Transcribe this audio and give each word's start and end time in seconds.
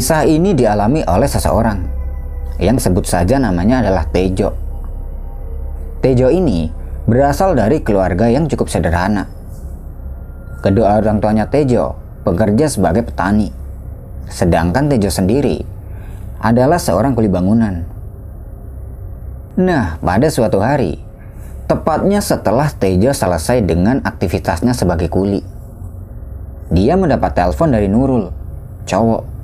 Kisah 0.00 0.24
ini 0.24 0.56
dialami 0.56 1.04
oleh 1.04 1.28
seseorang 1.28 1.76
yang 2.56 2.80
sebut 2.80 3.04
saja 3.04 3.36
namanya 3.36 3.84
adalah 3.84 4.08
Tejo. 4.08 4.56
Tejo 6.00 6.32
ini 6.32 6.72
berasal 7.04 7.52
dari 7.52 7.84
keluarga 7.84 8.24
yang 8.24 8.48
cukup 8.48 8.72
sederhana. 8.72 9.28
Kedua 10.64 10.96
orang 10.96 11.20
tuanya 11.20 11.52
Tejo 11.52 12.00
bekerja 12.24 12.72
sebagai 12.72 13.04
petani, 13.04 13.52
sedangkan 14.24 14.88
Tejo 14.88 15.12
sendiri 15.12 15.68
adalah 16.40 16.80
seorang 16.80 17.12
kuli 17.12 17.28
bangunan. 17.28 17.84
Nah, 19.60 20.00
pada 20.00 20.32
suatu 20.32 20.64
hari, 20.64 20.96
tepatnya 21.68 22.24
setelah 22.24 22.72
Tejo 22.72 23.12
selesai 23.12 23.68
dengan 23.68 24.00
aktivitasnya 24.00 24.72
sebagai 24.72 25.12
kuli, 25.12 25.44
dia 26.72 26.96
mendapat 26.96 27.36
telepon 27.36 27.68
dari 27.68 27.84
Nurul, 27.84 28.32
cowok 28.88 29.39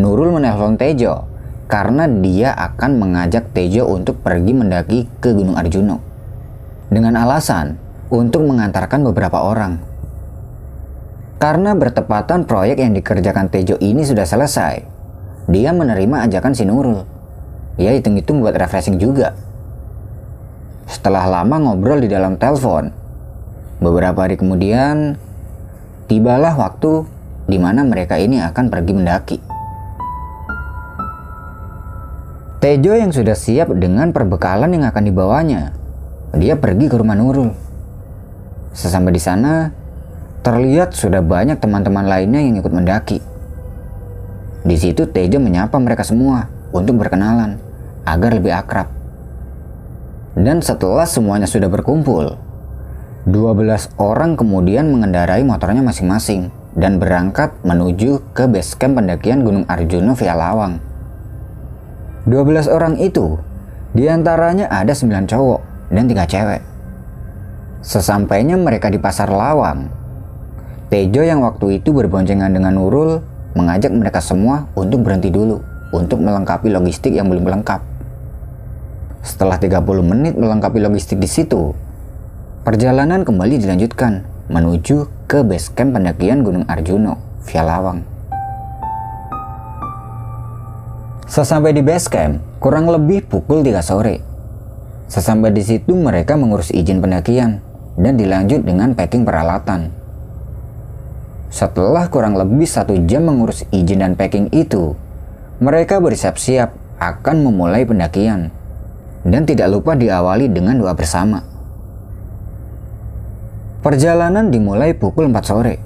Nurul 0.00 0.32
menelpon 0.32 0.80
Tejo 0.80 1.28
karena 1.68 2.08
dia 2.08 2.56
akan 2.56 2.96
mengajak 2.96 3.52
Tejo 3.52 3.84
untuk 3.84 4.24
pergi 4.24 4.56
mendaki 4.56 5.04
ke 5.20 5.36
Gunung 5.36 5.60
Arjuno. 5.60 6.00
Dengan 6.88 7.20
alasan 7.20 7.76
untuk 8.08 8.48
mengantarkan 8.48 9.04
beberapa 9.04 9.44
orang. 9.44 9.76
Karena 11.36 11.76
bertepatan 11.76 12.48
proyek 12.48 12.80
yang 12.80 12.96
dikerjakan 12.96 13.52
Tejo 13.52 13.76
ini 13.76 14.00
sudah 14.00 14.24
selesai, 14.24 14.82
dia 15.52 15.70
menerima 15.76 16.24
ajakan 16.32 16.56
si 16.56 16.64
Nurul. 16.64 17.04
Ya 17.76 17.92
hitung-hitung 17.92 18.40
buat 18.40 18.56
refreshing 18.56 18.96
juga. 18.96 19.36
Setelah 20.88 21.28
lama 21.28 21.60
ngobrol 21.60 22.00
di 22.00 22.08
dalam 22.08 22.40
telepon, 22.40 22.88
beberapa 23.84 24.24
hari 24.24 24.40
kemudian 24.40 25.20
tibalah 26.08 26.56
waktu 26.56 27.04
di 27.46 27.60
mana 27.60 27.84
mereka 27.84 28.16
ini 28.16 28.40
akan 28.42 28.66
pergi 28.72 28.92
mendaki. 28.96 29.49
Tejo 32.60 32.92
yang 32.92 33.08
sudah 33.08 33.32
siap 33.32 33.72
dengan 33.72 34.12
perbekalan 34.12 34.76
yang 34.76 34.84
akan 34.84 35.08
dibawanya. 35.08 35.72
Dia 36.36 36.60
pergi 36.60 36.92
ke 36.92 37.00
rumah 37.00 37.16
Nurul. 37.16 37.56
Sesampai 38.76 39.16
di 39.16 39.22
sana, 39.22 39.72
terlihat 40.44 40.92
sudah 40.92 41.24
banyak 41.24 41.56
teman-teman 41.56 42.04
lainnya 42.04 42.44
yang 42.44 42.60
ikut 42.60 42.68
mendaki. 42.68 43.24
Di 44.60 44.76
situ 44.76 45.08
Tejo 45.08 45.40
menyapa 45.40 45.80
mereka 45.80 46.04
semua 46.04 46.52
untuk 46.68 47.00
berkenalan 47.00 47.56
agar 48.04 48.36
lebih 48.36 48.52
akrab. 48.52 48.92
Dan 50.36 50.60
setelah 50.60 51.08
semuanya 51.08 51.48
sudah 51.48 51.72
berkumpul, 51.72 52.36
12 53.24 53.96
orang 53.96 54.36
kemudian 54.36 54.92
mengendarai 54.92 55.48
motornya 55.48 55.80
masing-masing 55.80 56.52
dan 56.76 57.00
berangkat 57.00 57.56
menuju 57.64 58.20
ke 58.36 58.44
base 58.52 58.76
camp 58.76 59.00
pendakian 59.00 59.48
Gunung 59.48 59.64
Arjuna 59.64 60.12
via 60.12 60.36
Lawang. 60.36 60.89
12 62.30 62.70
orang 62.70 62.94
itu, 63.02 63.42
di 63.90 64.06
antaranya 64.06 64.70
ada 64.70 64.94
9 64.94 65.26
cowok 65.26 65.90
dan 65.90 66.06
3 66.06 66.30
cewek. 66.30 66.62
Sesampainya 67.82 68.54
mereka 68.54 68.86
di 68.86 69.02
pasar 69.02 69.34
lawang, 69.34 69.90
Tejo 70.90 71.22
yang 71.22 71.46
waktu 71.46 71.78
itu 71.78 71.94
berboncengan 71.94 72.50
dengan 72.50 72.74
Nurul 72.74 73.22
mengajak 73.54 73.94
mereka 73.94 74.18
semua 74.18 74.66
untuk 74.74 75.06
berhenti 75.06 75.30
dulu 75.30 75.62
untuk 75.94 76.18
melengkapi 76.18 76.66
logistik 76.66 77.14
yang 77.14 77.30
belum 77.30 77.46
lengkap. 77.46 77.78
Setelah 79.22 79.62
30 79.62 79.86
menit 80.02 80.34
melengkapi 80.34 80.82
logistik 80.82 81.22
di 81.22 81.30
situ, 81.30 81.78
perjalanan 82.66 83.22
kembali 83.22 83.62
dilanjutkan 83.62 84.26
menuju 84.50 85.30
ke 85.30 85.46
base 85.46 85.70
camp 85.78 85.94
pendakian 85.94 86.42
Gunung 86.42 86.66
Arjuno 86.66 87.22
via 87.46 87.62
Lawang. 87.62 88.09
Sesampai 91.30 91.70
di 91.70 91.78
base 91.78 92.10
camp, 92.10 92.42
kurang 92.58 92.90
lebih 92.90 93.22
pukul 93.22 93.62
3 93.62 93.86
sore. 93.86 94.18
Sesampai 95.06 95.54
di 95.54 95.62
situ 95.62 95.94
mereka 95.94 96.34
mengurus 96.34 96.74
izin 96.74 96.98
pendakian 96.98 97.62
dan 97.94 98.18
dilanjut 98.18 98.66
dengan 98.66 98.98
packing 98.98 99.22
peralatan. 99.22 99.94
Setelah 101.46 102.10
kurang 102.10 102.34
lebih 102.34 102.66
satu 102.66 102.98
jam 103.06 103.30
mengurus 103.30 103.62
izin 103.70 104.02
dan 104.02 104.18
packing 104.18 104.50
itu, 104.50 104.98
mereka 105.62 106.02
bersiap-siap 106.02 106.98
akan 106.98 107.46
memulai 107.46 107.86
pendakian 107.86 108.50
dan 109.22 109.46
tidak 109.46 109.70
lupa 109.70 109.94
diawali 109.94 110.50
dengan 110.50 110.82
doa 110.82 110.98
bersama. 110.98 111.46
Perjalanan 113.86 114.50
dimulai 114.50 114.98
pukul 114.98 115.30
4 115.30 115.46
sore. 115.46 115.78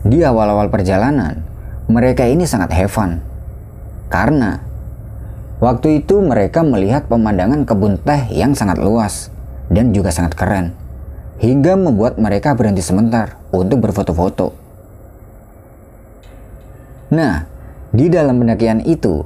Di 0.00 0.24
awal-awal 0.24 0.72
perjalanan, 0.72 1.44
mereka 1.92 2.24
ini 2.24 2.48
sangat 2.48 2.72
have 2.72 2.88
fun 2.88 3.28
karena 4.10 4.58
waktu 5.62 6.02
itu 6.02 6.18
mereka 6.18 6.66
melihat 6.66 7.06
pemandangan 7.06 7.62
kebun 7.62 8.02
teh 8.02 8.26
yang 8.34 8.58
sangat 8.58 8.82
luas 8.82 9.30
dan 9.70 9.94
juga 9.94 10.10
sangat 10.10 10.34
keren. 10.34 10.74
Hingga 11.40 11.78
membuat 11.78 12.20
mereka 12.20 12.52
berhenti 12.52 12.84
sebentar 12.84 13.40
untuk 13.48 13.80
berfoto-foto. 13.80 14.52
Nah, 17.16 17.48
di 17.94 18.12
dalam 18.12 18.36
pendakian 18.36 18.84
itu 18.84 19.24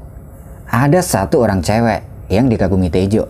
ada 0.70 1.02
satu 1.02 1.42
orang 1.42 1.58
cewek 1.58 2.06
yang 2.30 2.46
dikagumi 2.46 2.86
Tejo. 2.86 3.26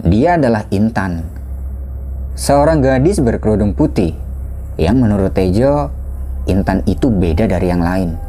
Dia 0.00 0.40
adalah 0.40 0.64
Intan, 0.72 1.26
seorang 2.38 2.80
gadis 2.80 3.20
berkerudung 3.20 3.74
putih 3.74 4.14
yang 4.80 5.02
menurut 5.02 5.34
Tejo, 5.34 5.90
Intan 6.48 6.86
itu 6.88 7.12
beda 7.12 7.44
dari 7.50 7.66
yang 7.68 7.82
lain. 7.84 8.27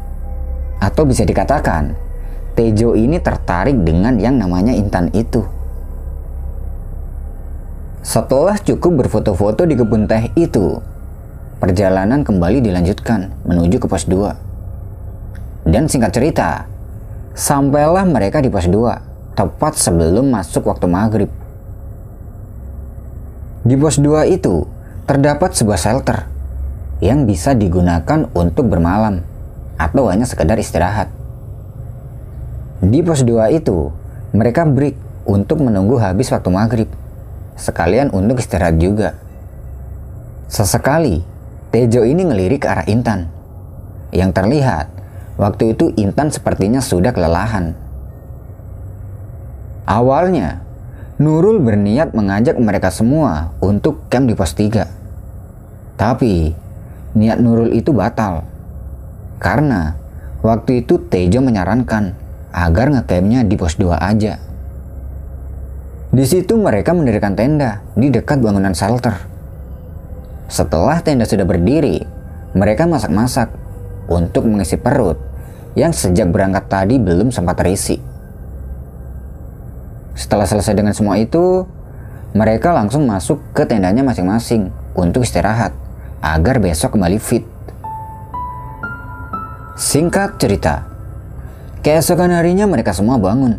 Atau 0.80 1.04
bisa 1.04 1.28
dikatakan, 1.28 2.10
Tejo 2.60 2.98
ini 2.98 3.22
tertarik 3.22 3.78
dengan 3.86 4.18
yang 4.18 4.34
namanya 4.34 4.74
Intan 4.74 5.08
itu. 5.14 5.46
Setelah 8.04 8.58
cukup 8.58 9.06
berfoto-foto 9.06 9.64
di 9.64 9.78
kebun 9.78 10.10
teh 10.10 10.28
itu, 10.34 10.82
perjalanan 11.62 12.26
kembali 12.26 12.58
dilanjutkan 12.58 13.32
menuju 13.46 13.80
ke 13.80 13.86
pos 13.86 14.04
2. 14.04 15.72
Dan 15.72 15.86
singkat 15.86 16.10
cerita, 16.10 16.68
sampailah 17.38 18.02
mereka 18.04 18.42
di 18.42 18.50
pos 18.50 18.66
2, 18.66 19.38
tepat 19.38 19.78
sebelum 19.78 20.28
masuk 20.28 20.66
waktu 20.66 20.84
maghrib. 20.90 21.30
Di 23.62 23.78
pos 23.78 23.96
2 23.96 24.26
itu, 24.26 24.66
terdapat 25.06 25.54
sebuah 25.54 25.78
shelter 25.78 26.28
yang 26.98 27.24
bisa 27.24 27.54
digunakan 27.54 28.26
untuk 28.34 28.68
bermalam 28.68 29.29
atau 29.80 30.12
hanya 30.12 30.28
sekedar 30.28 30.60
istirahat. 30.60 31.08
Di 32.84 33.00
pos 33.00 33.24
2 33.24 33.56
itu, 33.56 33.88
mereka 34.36 34.68
break 34.68 35.24
untuk 35.24 35.64
menunggu 35.64 35.96
habis 35.96 36.28
waktu 36.28 36.52
maghrib, 36.52 36.88
sekalian 37.56 38.12
untuk 38.12 38.36
istirahat 38.36 38.76
juga. 38.76 39.16
Sesekali, 40.52 41.24
Tejo 41.72 42.04
ini 42.04 42.28
ngelirik 42.28 42.66
ke 42.66 42.68
arah 42.68 42.84
Intan. 42.90 43.32
Yang 44.12 44.30
terlihat, 44.36 44.86
waktu 45.40 45.72
itu 45.72 45.94
Intan 45.96 46.28
sepertinya 46.28 46.84
sudah 46.84 47.16
kelelahan. 47.16 47.72
Awalnya, 49.88 50.60
Nurul 51.20 51.60
berniat 51.60 52.16
mengajak 52.16 52.56
mereka 52.56 52.88
semua 52.88 53.52
untuk 53.60 54.08
camp 54.12 54.28
di 54.28 54.34
pos 54.36 54.56
3. 54.56 54.88
Tapi, 56.00 56.56
niat 57.12 57.38
Nurul 57.38 57.76
itu 57.76 57.92
batal 57.92 58.59
karena 59.40 59.96
waktu 60.44 60.84
itu 60.84 61.00
Tejo 61.08 61.40
menyarankan 61.40 62.12
agar 62.52 62.92
ngecampnya 62.92 63.42
di 63.42 63.56
pos 63.56 63.80
2 63.80 63.96
aja. 63.96 64.36
Di 66.10 66.24
situ 66.26 66.58
mereka 66.60 66.92
mendirikan 66.92 67.32
tenda 67.32 67.80
di 67.96 68.12
dekat 68.12 68.44
bangunan 68.44 68.76
shelter. 68.76 69.16
Setelah 70.50 71.00
tenda 71.00 71.24
sudah 71.24 71.46
berdiri, 71.46 72.02
mereka 72.52 72.84
masak-masak 72.84 73.48
untuk 74.10 74.44
mengisi 74.50 74.74
perut 74.74 75.16
yang 75.78 75.94
sejak 75.94 76.28
berangkat 76.34 76.66
tadi 76.66 76.98
belum 76.98 77.30
sempat 77.30 77.62
terisi. 77.62 78.02
Setelah 80.18 80.44
selesai 80.50 80.74
dengan 80.74 80.90
semua 80.92 81.14
itu, 81.16 81.62
mereka 82.34 82.74
langsung 82.74 83.06
masuk 83.06 83.38
ke 83.54 83.62
tendanya 83.62 84.02
masing-masing 84.02 84.74
untuk 84.98 85.22
istirahat 85.22 85.70
agar 86.18 86.58
besok 86.58 86.98
kembali 86.98 87.22
fit. 87.22 87.46
Singkat 89.80 90.36
cerita, 90.36 90.84
keesokan 91.80 92.36
harinya 92.36 92.68
mereka 92.68 92.92
semua 92.92 93.16
bangun. 93.16 93.56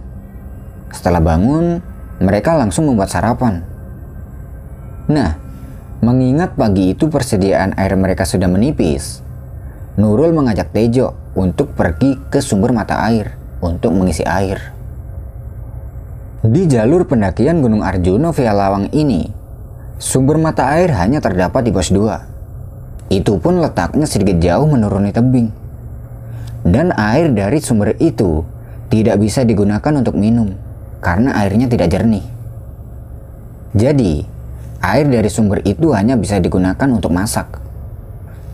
Setelah 0.93 1.17
bangun, 1.17 1.81
mereka 2.21 2.53
langsung 2.53 2.85
membuat 2.85 3.09
sarapan. 3.09 3.65
Nah, 5.09 5.33
mengingat 6.05 6.53
pagi 6.53 6.93
itu 6.93 7.09
persediaan 7.09 7.73
air 7.73 7.97
mereka 7.97 8.29
sudah 8.29 8.45
menipis, 8.45 9.25
Nurul 9.97 10.29
mengajak 10.37 10.69
Tejo 10.69 11.17
untuk 11.33 11.73
pergi 11.73 12.21
ke 12.29 12.37
sumber 12.37 12.69
mata 12.69 13.01
air 13.01 13.33
untuk 13.57 13.89
mengisi 13.89 14.21
air. 14.21 14.61
Di 16.45 16.69
jalur 16.69 17.09
pendakian 17.09 17.65
Gunung 17.65 17.81
Arjuno 17.81 18.29
via 18.29 18.53
Lawang 18.53 18.93
ini, 18.93 19.25
sumber 19.97 20.37
mata 20.37 20.69
air 20.69 20.93
hanya 21.01 21.17
terdapat 21.17 21.65
di 21.65 21.73
pos 21.73 21.89
2. 21.89 23.09
Itu 23.09 23.41
pun 23.41 23.57
letaknya 23.57 24.05
sedikit 24.05 24.37
jauh 24.37 24.69
menuruni 24.69 25.09
tebing 25.09 25.60
Dan 26.61 26.93
air 26.93 27.33
dari 27.33 27.57
sumber 27.57 27.97
itu 27.97 28.45
tidak 28.91 29.17
bisa 29.17 29.41
digunakan 29.41 29.93
untuk 29.97 30.13
minum 30.13 30.53
karena 31.01 31.33
airnya 31.41 31.65
tidak 31.65 31.89
jernih. 31.89 32.21
Jadi, 33.73 34.21
air 34.83 35.05
dari 35.07 35.29
sumber 35.31 35.63
itu 35.65 35.95
hanya 35.95 36.19
bisa 36.19 36.37
digunakan 36.37 36.87
untuk 36.91 37.09
masak. 37.09 37.47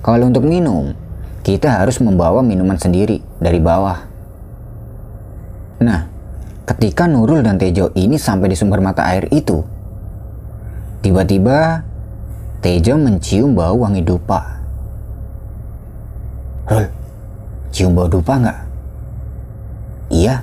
Kalau 0.05 0.29
untuk 0.29 0.47
minum, 0.47 0.95
kita 1.43 1.83
harus 1.83 1.99
membawa 1.99 2.39
minuman 2.39 2.79
sendiri 2.79 3.19
dari 3.41 3.59
bawah. 3.59 4.07
Nah, 5.83 6.07
ketika 6.69 7.09
Nurul 7.09 7.43
dan 7.43 7.59
Tejo 7.59 7.91
ini 7.97 8.15
sampai 8.15 8.51
di 8.51 8.55
sumber 8.55 8.79
mata 8.79 9.03
air 9.03 9.27
itu, 9.35 9.65
tiba-tiba 11.03 11.83
Tejo 12.63 12.95
mencium 12.95 13.57
bau 13.57 13.83
wangi 13.83 14.03
dupa. 14.05 14.59
Cium 17.77 17.93
bau 17.93 18.09
dupa 18.09 18.41
nggak? 18.41 18.59
Iya. 20.09 20.41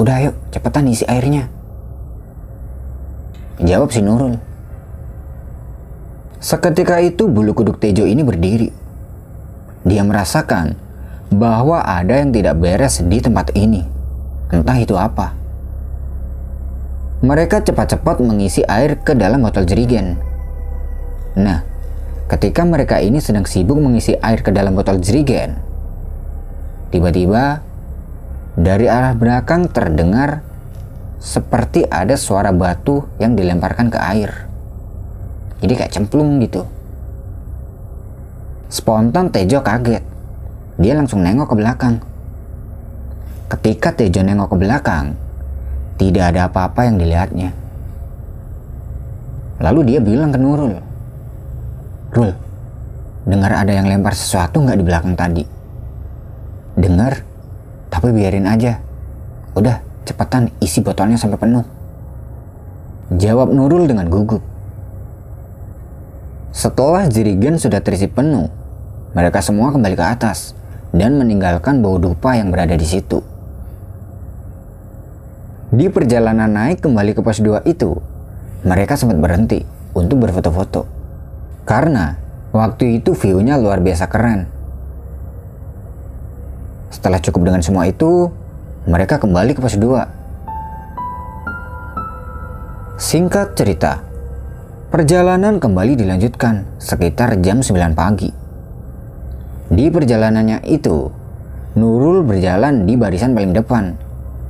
Udah 0.00 0.14
ayo, 0.24 0.30
cepetan 0.48 0.88
isi 0.88 1.04
airnya. 1.04 1.52
Jawab 3.60 3.92
si 3.92 4.00
Nurul. 4.00 4.40
Seketika 6.40 7.02
itu 7.04 7.28
bulu 7.28 7.52
kuduk 7.52 7.76
Tejo 7.76 8.08
ini 8.08 8.24
berdiri. 8.24 8.72
Dia 9.84 10.06
merasakan 10.06 10.72
bahwa 11.28 11.84
ada 11.84 12.16
yang 12.16 12.32
tidak 12.32 12.56
beres 12.56 13.04
di 13.04 13.18
tempat 13.20 13.52
ini. 13.52 13.84
Entah 14.48 14.78
itu 14.80 14.96
apa. 14.96 15.36
Mereka 17.20 17.66
cepat-cepat 17.66 18.24
mengisi 18.24 18.64
air 18.64 18.96
ke 19.02 19.12
dalam 19.12 19.42
botol 19.42 19.66
jerigen. 19.66 20.16
Nah, 21.34 21.66
Ketika 22.28 22.60
mereka 22.60 23.00
ini 23.00 23.24
sedang 23.24 23.48
sibuk 23.48 23.80
mengisi 23.80 24.12
air 24.20 24.44
ke 24.44 24.52
dalam 24.52 24.76
botol 24.76 25.00
jerigen, 25.00 25.56
tiba-tiba 26.88 27.60
dari 28.58 28.90
arah 28.90 29.14
belakang 29.14 29.70
terdengar 29.70 30.42
seperti 31.18 31.86
ada 31.86 32.14
suara 32.14 32.54
batu 32.54 33.06
yang 33.18 33.34
dilemparkan 33.34 33.90
ke 33.90 33.98
air. 33.98 34.30
Jadi 35.58 35.72
kayak 35.74 35.92
cemplung 35.94 36.38
gitu. 36.38 36.62
Spontan 38.70 39.34
Tejo 39.34 39.58
kaget. 39.62 40.04
Dia 40.78 40.94
langsung 40.94 41.26
nengok 41.26 41.50
ke 41.50 41.56
belakang. 41.58 41.94
Ketika 43.50 43.90
Tejo 43.90 44.22
nengok 44.22 44.54
ke 44.54 44.56
belakang, 44.62 45.18
tidak 45.98 46.30
ada 46.30 46.46
apa-apa 46.46 46.86
yang 46.86 46.96
dilihatnya. 47.00 47.50
Lalu 49.58 49.80
dia 49.90 49.98
bilang 49.98 50.30
ke 50.30 50.38
Nurul, 50.38 50.78
Rul, 52.14 52.30
dengar 53.26 53.50
ada 53.58 53.74
yang 53.74 53.90
lempar 53.90 54.14
sesuatu 54.14 54.62
nggak 54.62 54.78
di 54.78 54.84
belakang 54.86 55.14
tadi? 55.18 55.57
Dengar, 56.78 57.26
tapi 57.90 58.14
biarin 58.14 58.46
aja. 58.46 58.78
Udah, 59.58 59.82
cepetan 60.06 60.54
isi 60.62 60.78
botolnya 60.78 61.18
sampai 61.18 61.42
penuh. 61.42 61.66
Jawab 63.18 63.50
Nurul 63.50 63.90
dengan 63.90 64.06
gugup. 64.06 64.46
Setelah 66.54 67.10
jerigen 67.10 67.58
sudah 67.58 67.82
terisi 67.82 68.06
penuh, 68.06 68.46
mereka 69.10 69.42
semua 69.42 69.74
kembali 69.74 69.98
ke 69.98 70.04
atas 70.06 70.54
dan 70.94 71.18
meninggalkan 71.18 71.82
bau 71.82 71.98
dupa 71.98 72.38
yang 72.38 72.54
berada 72.54 72.78
di 72.78 72.86
situ. 72.86 73.26
Di 75.68 75.90
perjalanan 75.92 76.48
naik 76.48 76.80
kembali 76.80 77.12
ke 77.12 77.20
pos 77.20 77.42
2 77.42 77.66
itu, 77.68 77.98
mereka 78.64 78.94
sempat 78.96 79.20
berhenti 79.20 79.66
untuk 79.92 80.22
berfoto-foto. 80.24 80.88
Karena 81.68 82.16
waktu 82.54 83.02
itu 83.02 83.12
view-nya 83.12 83.60
luar 83.60 83.82
biasa 83.84 84.08
keren. 84.08 84.57
Setelah 86.88 87.20
cukup 87.20 87.44
dengan 87.48 87.60
semua 87.60 87.84
itu, 87.88 88.32
mereka 88.88 89.20
kembali 89.20 89.54
ke 89.56 89.60
pos 89.60 89.76
2. 89.76 90.06
Singkat 92.98 93.54
cerita, 93.54 94.02
perjalanan 94.90 95.60
kembali 95.60 95.94
dilanjutkan 95.94 96.64
sekitar 96.80 97.38
jam 97.44 97.62
9 97.62 97.94
pagi. 97.94 98.32
Di 99.68 99.92
perjalanannya 99.92 100.64
itu, 100.64 101.12
Nurul 101.76 102.24
berjalan 102.24 102.88
di 102.88 102.96
barisan 102.96 103.36
paling 103.36 103.52
depan, 103.54 103.94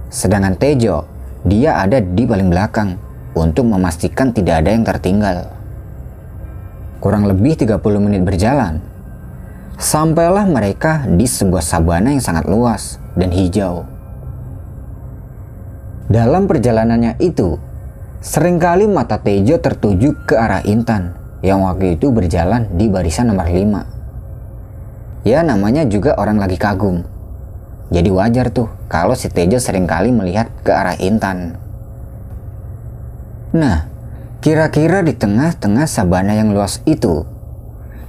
sedangkan 0.08 0.56
Tejo 0.56 1.04
dia 1.44 1.76
ada 1.76 2.00
di 2.00 2.24
paling 2.24 2.48
belakang 2.48 2.96
untuk 3.34 3.66
memastikan 3.68 4.32
tidak 4.32 4.64
ada 4.64 4.70
yang 4.72 4.86
tertinggal 4.86 5.58
kurang 6.98 7.30
lebih 7.30 7.54
30 7.54 7.78
menit 8.02 8.22
berjalan, 8.26 8.82
sampailah 9.78 10.44
mereka 10.50 11.06
di 11.06 11.24
sebuah 11.24 11.62
sabana 11.62 12.10
yang 12.10 12.20
sangat 12.20 12.50
luas 12.50 12.98
dan 13.14 13.30
hijau. 13.30 13.86
Dalam 16.10 16.50
perjalanannya 16.50 17.16
itu, 17.22 17.56
sering 18.18 18.58
kali 18.58 18.90
mata 18.90 19.22
Tejo 19.22 19.62
tertuju 19.62 20.18
ke 20.26 20.34
arah 20.34 20.66
Intan 20.66 21.14
yang 21.40 21.62
waktu 21.62 21.94
itu 21.94 22.10
berjalan 22.10 22.66
di 22.74 22.90
barisan 22.90 23.30
nomor 23.30 23.46
5. 23.46 25.22
Ya 25.22 25.46
namanya 25.46 25.86
juga 25.86 26.18
orang 26.18 26.42
lagi 26.42 26.58
kagum. 26.58 27.06
Jadi 27.94 28.10
wajar 28.10 28.50
tuh 28.50 28.66
kalau 28.90 29.14
si 29.14 29.30
Tejo 29.30 29.62
sering 29.62 29.86
kali 29.86 30.10
melihat 30.10 30.50
ke 30.66 30.74
arah 30.74 30.98
Intan. 30.98 31.54
Nah, 33.54 33.88
Kira-kira 34.38 35.02
di 35.02 35.18
tengah-tengah 35.18 35.90
sabana 35.90 36.30
yang 36.30 36.54
luas 36.54 36.78
itu, 36.86 37.26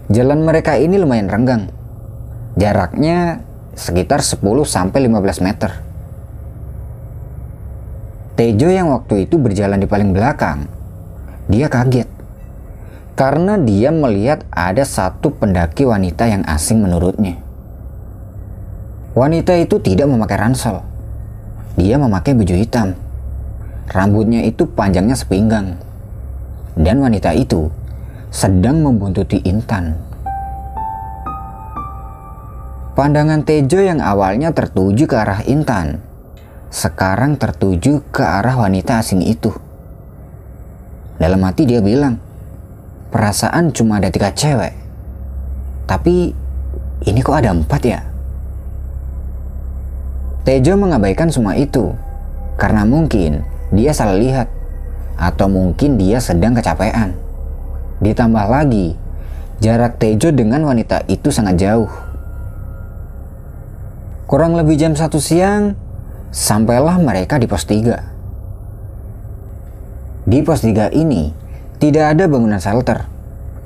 jalan 0.09 0.41
mereka 0.41 0.75
ini 0.75 0.97
lumayan 0.97 1.29
renggang. 1.29 1.71
Jaraknya 2.59 3.45
sekitar 3.77 4.19
10-15 4.25 5.45
meter. 5.45 5.71
Tejo 8.35 8.67
yang 8.71 8.91
waktu 8.91 9.29
itu 9.29 9.39
berjalan 9.39 9.79
di 9.79 9.87
paling 9.87 10.11
belakang, 10.11 10.67
dia 11.47 11.71
kaget. 11.71 12.07
Karena 13.15 13.59
dia 13.59 13.91
melihat 13.91 14.47
ada 14.51 14.83
satu 14.87 15.31
pendaki 15.35 15.83
wanita 15.83 16.27
yang 16.27 16.43
asing 16.47 16.79
menurutnya. 16.79 17.35
Wanita 19.11 19.59
itu 19.59 19.77
tidak 19.83 20.07
memakai 20.07 20.39
ransel. 20.39 20.83
Dia 21.75 21.99
memakai 21.99 22.31
baju 22.31 22.55
hitam. 22.55 22.95
Rambutnya 23.91 24.47
itu 24.47 24.63
panjangnya 24.69 25.19
sepinggang 25.19 25.89
dan 26.79 27.03
wanita 27.03 27.35
itu 27.35 27.67
sedang 28.29 28.85
membuntuti 28.85 29.41
Intan. 29.41 29.97
Pandangan 32.93 33.41
Tejo 33.41 33.81
yang 33.81 34.05
awalnya 34.05 34.53
tertuju 34.53 35.09
ke 35.09 35.17
arah 35.17 35.41
Intan, 35.49 35.97
sekarang 36.69 37.41
tertuju 37.41 38.05
ke 38.13 38.21
arah 38.21 38.53
wanita 38.53 39.01
asing 39.01 39.25
itu. 39.25 39.49
Dalam 41.17 41.41
hati 41.41 41.65
dia 41.65 41.81
bilang, 41.81 42.21
perasaan 43.09 43.73
cuma 43.73 43.97
ada 43.97 44.13
tiga 44.13 44.29
cewek. 44.29 44.77
Tapi 45.89 46.29
ini 47.09 47.19
kok 47.25 47.33
ada 47.33 47.49
empat 47.49 47.81
ya? 47.81 48.05
Tejo 50.45 50.77
mengabaikan 50.77 51.33
semua 51.33 51.57
itu, 51.57 51.97
karena 52.61 52.85
mungkin 52.85 53.41
dia 53.73 53.89
salah 53.89 54.21
lihat 54.21 54.45
atau 55.17 55.49
mungkin 55.49 55.97
dia 55.97 56.21
sedang 56.21 56.53
kecapean. 56.53 57.28
Ditambah 57.99 58.45
lagi, 58.47 58.95
jarak 59.59 59.99
Tejo 59.99 60.31
dengan 60.31 60.63
wanita 60.63 61.03
itu 61.11 61.35
sangat 61.35 61.59
jauh. 61.59 61.91
Kurang 64.23 64.55
lebih 64.55 64.79
jam 64.79 64.95
satu 64.95 65.19
siang, 65.19 65.75
sampailah 66.31 66.95
mereka 67.01 67.35
di 67.35 67.49
pos 67.49 67.67
3. 67.67 67.99
Di 70.29 70.39
pos 70.45 70.63
3 70.63 70.95
ini, 70.95 71.33
tidak 71.81 72.15
ada 72.15 72.29
bangunan 72.31 72.61
shelter. 72.61 73.03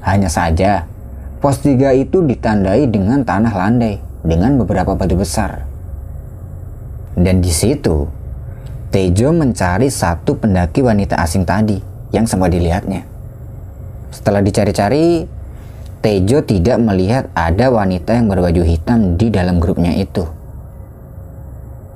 Hanya 0.02 0.34
saja, 0.34 0.90
pos 1.38 1.62
3 1.62 1.94
itu 1.94 2.26
ditandai 2.26 2.90
dengan 2.90 3.22
tanah 3.22 3.54
landai 3.54 4.02
dengan 4.26 4.58
beberapa 4.58 4.98
batu 4.98 5.14
besar. 5.14 5.68
Dan 7.14 7.46
di 7.46 7.54
situ, 7.54 8.10
Tejo 8.90 9.30
mencari 9.30 9.94
satu 9.94 10.38
pendaki 10.38 10.82
wanita 10.82 11.22
asing 11.22 11.46
tadi 11.46 11.78
yang 12.10 12.26
sempat 12.26 12.50
dilihatnya. 12.50 13.13
Setelah 14.14 14.46
dicari-cari, 14.46 15.26
Tejo 16.04 16.46
tidak 16.46 16.78
melihat 16.84 17.32
ada 17.34 17.74
wanita 17.74 18.14
yang 18.14 18.30
berbaju 18.30 18.62
hitam 18.62 19.18
di 19.18 19.34
dalam 19.34 19.58
grupnya 19.58 19.98
itu. 19.98 20.28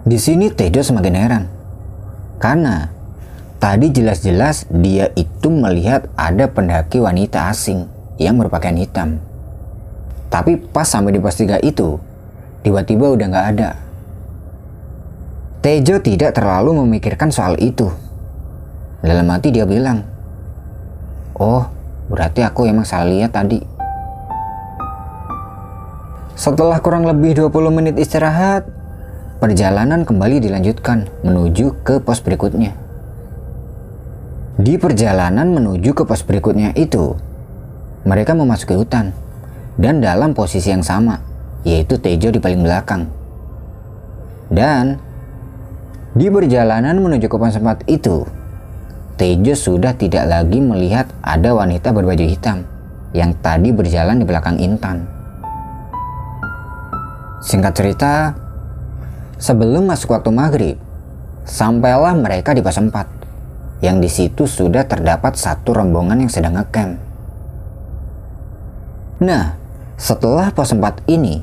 Di 0.08 0.18
sini 0.18 0.50
Tejo 0.50 0.82
semakin 0.82 1.14
heran. 1.14 1.44
Karena 2.42 2.90
tadi 3.62 3.94
jelas-jelas 3.94 4.66
dia 4.72 5.14
itu 5.14 5.52
melihat 5.54 6.10
ada 6.18 6.50
pendaki 6.50 6.98
wanita 6.98 7.54
asing 7.54 7.86
yang 8.18 8.40
berpakaian 8.42 8.80
hitam. 8.82 9.22
Tapi 10.34 10.58
pas 10.58 10.90
sampai 10.90 11.14
di 11.14 11.22
pos 11.22 11.38
3 11.38 11.62
itu, 11.62 12.02
tiba-tiba 12.66 13.14
udah 13.14 13.28
nggak 13.30 13.48
ada. 13.54 13.70
Tejo 15.62 16.00
tidak 16.02 16.34
terlalu 16.34 16.82
memikirkan 16.82 17.30
soal 17.30 17.60
itu. 17.62 17.92
Dalam 19.04 19.28
hati 19.30 19.52
dia 19.52 19.68
bilang, 19.68 20.08
Oh, 21.38 21.70
berarti 22.08 22.44
aku 22.44 22.68
emang 22.68 22.88
salah 22.88 23.08
lihat 23.08 23.36
tadi. 23.36 23.60
Setelah 26.38 26.78
kurang 26.80 27.04
lebih 27.10 27.34
20 27.34 27.74
menit 27.74 27.96
istirahat, 27.98 28.70
perjalanan 29.42 30.06
kembali 30.06 30.38
dilanjutkan 30.38 31.10
menuju 31.26 31.82
ke 31.82 31.98
pos 31.98 32.22
berikutnya. 32.22 32.78
Di 34.58 34.78
perjalanan 34.78 35.54
menuju 35.54 35.98
ke 35.98 36.06
pos 36.06 36.22
berikutnya 36.22 36.78
itu, 36.78 37.18
mereka 38.06 38.38
memasuki 38.38 38.78
hutan 38.78 39.14
dan 39.82 39.98
dalam 39.98 40.38
posisi 40.38 40.70
yang 40.70 40.86
sama, 40.86 41.22
yaitu 41.66 41.98
Tejo 41.98 42.30
di 42.30 42.38
paling 42.38 42.62
belakang. 42.62 43.10
Dan 44.54 45.02
di 46.14 46.30
perjalanan 46.30 47.02
menuju 47.02 47.26
ke 47.30 47.38
pos 47.38 47.58
tempat 47.58 47.82
itu, 47.90 48.26
Tejo 49.18 49.58
sudah 49.58 49.98
tidak 49.98 50.30
lagi 50.30 50.62
melihat 50.62 51.10
ada 51.26 51.50
wanita 51.58 51.90
berbaju 51.90 52.22
hitam 52.22 52.70
yang 53.18 53.34
tadi 53.42 53.74
berjalan 53.74 54.22
di 54.22 54.26
belakang 54.30 54.62
Intan. 54.62 55.10
Singkat 57.42 57.74
cerita, 57.74 58.38
sebelum 59.42 59.90
masuk 59.90 60.14
waktu 60.14 60.30
maghrib, 60.30 60.78
sampailah 61.50 62.14
mereka 62.14 62.54
di 62.54 62.62
pos 62.62 62.78
4, 62.78 63.82
yang 63.82 63.98
di 63.98 64.06
situ 64.06 64.46
sudah 64.46 64.86
terdapat 64.86 65.34
satu 65.34 65.74
rombongan 65.74 66.22
yang 66.22 66.30
sedang 66.30 66.54
ngecamp. 66.54 67.02
Nah, 69.26 69.58
setelah 69.98 70.54
pos 70.54 70.78
4 70.78 71.10
ini, 71.10 71.42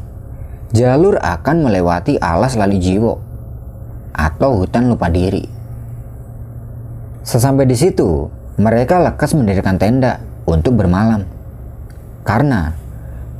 jalur 0.70 1.18
akan 1.18 1.66
melewati 1.66 2.22
alas 2.22 2.54
lali 2.54 2.78
jiwo 2.78 3.18
atau 4.14 4.62
hutan 4.62 4.94
lupa 4.94 5.10
diri. 5.10 5.53
Sesampai 7.24 7.64
di 7.64 7.72
situ, 7.72 8.28
mereka 8.60 9.00
lekas 9.00 9.32
mendirikan 9.32 9.80
tenda 9.80 10.20
untuk 10.44 10.76
bermalam. 10.76 11.24
Karena 12.20 12.76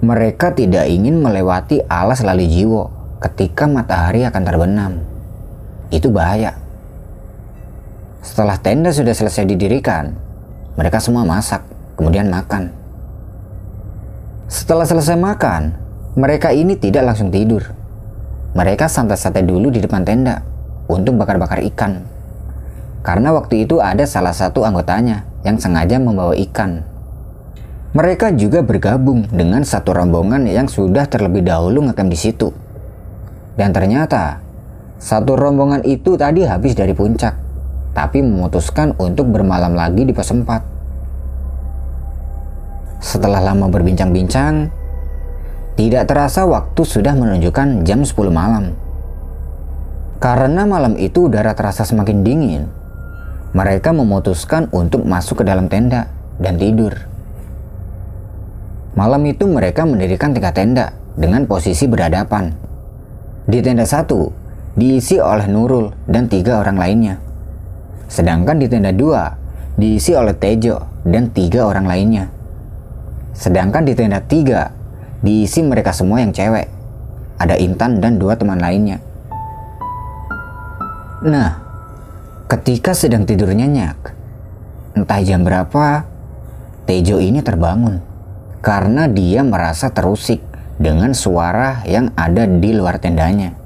mereka 0.00 0.56
tidak 0.56 0.88
ingin 0.88 1.20
melewati 1.20 1.84
alas 1.84 2.24
lali 2.24 2.48
jiwo 2.48 2.88
ketika 3.20 3.68
matahari 3.68 4.24
akan 4.24 4.42
terbenam. 4.42 4.92
Itu 5.92 6.08
bahaya. 6.08 6.56
Setelah 8.24 8.56
tenda 8.56 8.88
sudah 8.88 9.12
selesai 9.12 9.44
didirikan, 9.44 10.16
mereka 10.80 10.96
semua 10.96 11.28
masak, 11.28 11.60
kemudian 12.00 12.32
makan. 12.32 12.72
Setelah 14.48 14.88
selesai 14.88 15.20
makan, 15.20 15.76
mereka 16.16 16.56
ini 16.56 16.72
tidak 16.80 17.04
langsung 17.04 17.28
tidur. 17.28 17.68
Mereka 18.56 18.88
santai-santai 18.88 19.44
dulu 19.44 19.68
di 19.68 19.84
depan 19.84 20.08
tenda 20.08 20.40
untuk 20.88 21.20
bakar-bakar 21.20 21.60
ikan. 21.68 22.13
Karena 23.04 23.36
waktu 23.36 23.68
itu 23.68 23.84
ada 23.84 24.08
salah 24.08 24.32
satu 24.32 24.64
anggotanya 24.64 25.28
yang 25.44 25.60
sengaja 25.60 26.00
membawa 26.00 26.32
ikan 26.50 26.94
mereka 27.94 28.34
juga 28.34 28.58
bergabung 28.58 29.22
dengan 29.30 29.62
satu 29.62 29.94
rombongan 29.94 30.50
yang 30.50 30.66
sudah 30.66 31.06
terlebih 31.06 31.46
dahulu 31.46 31.86
ngecamp 31.86 32.10
di 32.10 32.18
situ. 32.18 32.50
Dan 33.54 33.70
ternyata, 33.70 34.42
satu 34.98 35.38
rombongan 35.38 35.86
itu 35.86 36.18
tadi 36.18 36.42
habis 36.42 36.74
dari 36.74 36.90
puncak, 36.90 37.38
tapi 37.94 38.18
memutuskan 38.18 38.98
untuk 38.98 39.30
bermalam 39.30 39.78
lagi 39.78 40.02
di 40.02 40.10
pos 40.10 40.34
4. 40.34 40.42
Setelah 42.98 43.46
lama 43.46 43.70
berbincang-bincang, 43.70 44.74
tidak 45.78 46.10
terasa 46.10 46.50
waktu 46.50 46.82
sudah 46.82 47.14
menunjukkan 47.14 47.86
jam 47.86 48.02
10 48.02 48.10
malam. 48.34 48.74
Karena 50.18 50.66
malam 50.66 50.98
itu 50.98 51.30
udara 51.30 51.54
terasa 51.54 51.86
semakin 51.86 52.26
dingin, 52.26 52.66
mereka 53.54 53.94
memutuskan 53.94 54.66
untuk 54.74 55.06
masuk 55.06 55.40
ke 55.40 55.44
dalam 55.46 55.70
tenda 55.70 56.10
dan 56.42 56.58
tidur. 56.58 56.90
Malam 58.98 59.22
itu 59.30 59.46
mereka 59.46 59.86
mendirikan 59.86 60.34
tiga 60.34 60.50
tenda 60.50 60.90
dengan 61.14 61.46
posisi 61.46 61.86
berhadapan. 61.86 62.50
Di 63.46 63.62
tenda 63.62 63.86
satu 63.86 64.34
diisi 64.74 65.22
oleh 65.22 65.46
Nurul 65.46 65.94
dan 66.10 66.26
tiga 66.26 66.58
orang 66.58 66.74
lainnya. 66.74 67.14
Sedangkan 68.10 68.58
di 68.58 68.66
tenda 68.66 68.90
dua 68.90 69.30
diisi 69.78 70.14
oleh 70.18 70.34
Tejo 70.34 71.06
dan 71.06 71.30
tiga 71.30 71.70
orang 71.70 71.86
lainnya. 71.86 72.26
Sedangkan 73.34 73.86
di 73.86 73.94
tenda 73.94 74.18
tiga 74.18 74.74
diisi 75.22 75.62
mereka 75.62 75.94
semua 75.94 76.22
yang 76.22 76.34
cewek. 76.34 76.66
Ada 77.38 77.54
Intan 77.58 78.02
dan 78.02 78.18
dua 78.18 78.34
teman 78.34 78.58
lainnya. 78.58 78.98
Nah, 81.22 81.63
ketika 82.48 82.92
sedang 82.92 83.24
tidur 83.24 83.52
nyenyak, 83.52 83.96
entah 84.94 85.20
jam 85.24 85.42
berapa, 85.44 86.04
Tejo 86.84 87.16
ini 87.16 87.40
terbangun 87.40 88.04
karena 88.60 89.08
dia 89.08 89.40
merasa 89.40 89.88
terusik 89.88 90.44
dengan 90.76 91.16
suara 91.16 91.80
yang 91.88 92.12
ada 92.12 92.44
di 92.44 92.76
luar 92.76 93.00
tendanya. 93.00 93.56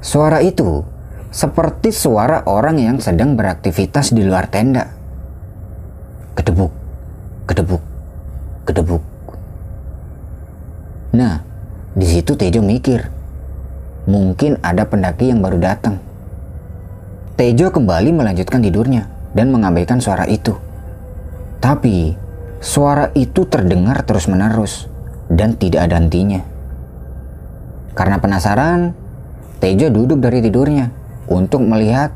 Suara 0.00 0.40
itu 0.40 0.80
seperti 1.28 1.92
suara 1.92 2.44
orang 2.48 2.80
yang 2.80 2.96
sedang 3.04 3.36
beraktivitas 3.36 4.16
di 4.16 4.24
luar 4.24 4.48
tenda. 4.48 4.88
Kedebuk, 6.32 6.72
kedebuk, 7.44 7.82
kedebuk. 8.64 9.04
Nah, 11.12 11.44
di 11.92 12.06
situ 12.08 12.32
Tejo 12.32 12.64
mikir, 12.64 13.12
mungkin 14.08 14.56
ada 14.64 14.88
pendaki 14.88 15.28
yang 15.28 15.44
baru 15.44 15.60
datang. 15.60 16.11
Tejo 17.42 17.74
kembali 17.74 18.14
melanjutkan 18.14 18.62
tidurnya 18.62 19.10
dan 19.34 19.50
mengabaikan 19.50 19.98
suara 19.98 20.30
itu. 20.30 20.54
Tapi 21.58 22.14
Suara 22.62 23.10
itu 23.18 23.42
terdengar 23.42 24.06
terus-menerus 24.06 24.86
dan 25.26 25.58
tidak 25.58 25.90
ada 25.90 25.98
hentinya. 25.98 26.46
Karena 27.98 28.22
penasaran, 28.22 28.94
Tejo 29.58 29.90
duduk 29.90 30.22
dari 30.22 30.38
tidurnya 30.38 30.94
untuk 31.26 31.66
melihat 31.66 32.14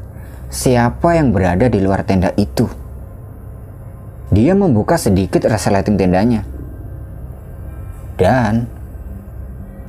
siapa 0.55 1.19
yang 1.19 1.35
berada 1.35 1.67
di 1.67 1.83
luar 1.83 2.07
tenda 2.07 2.31
itu. 2.39 2.71
Dia 4.31 4.55
membuka 4.55 4.95
sedikit 4.95 5.43
resleting 5.51 5.99
tendanya. 5.99 6.47
Dan 8.15 8.71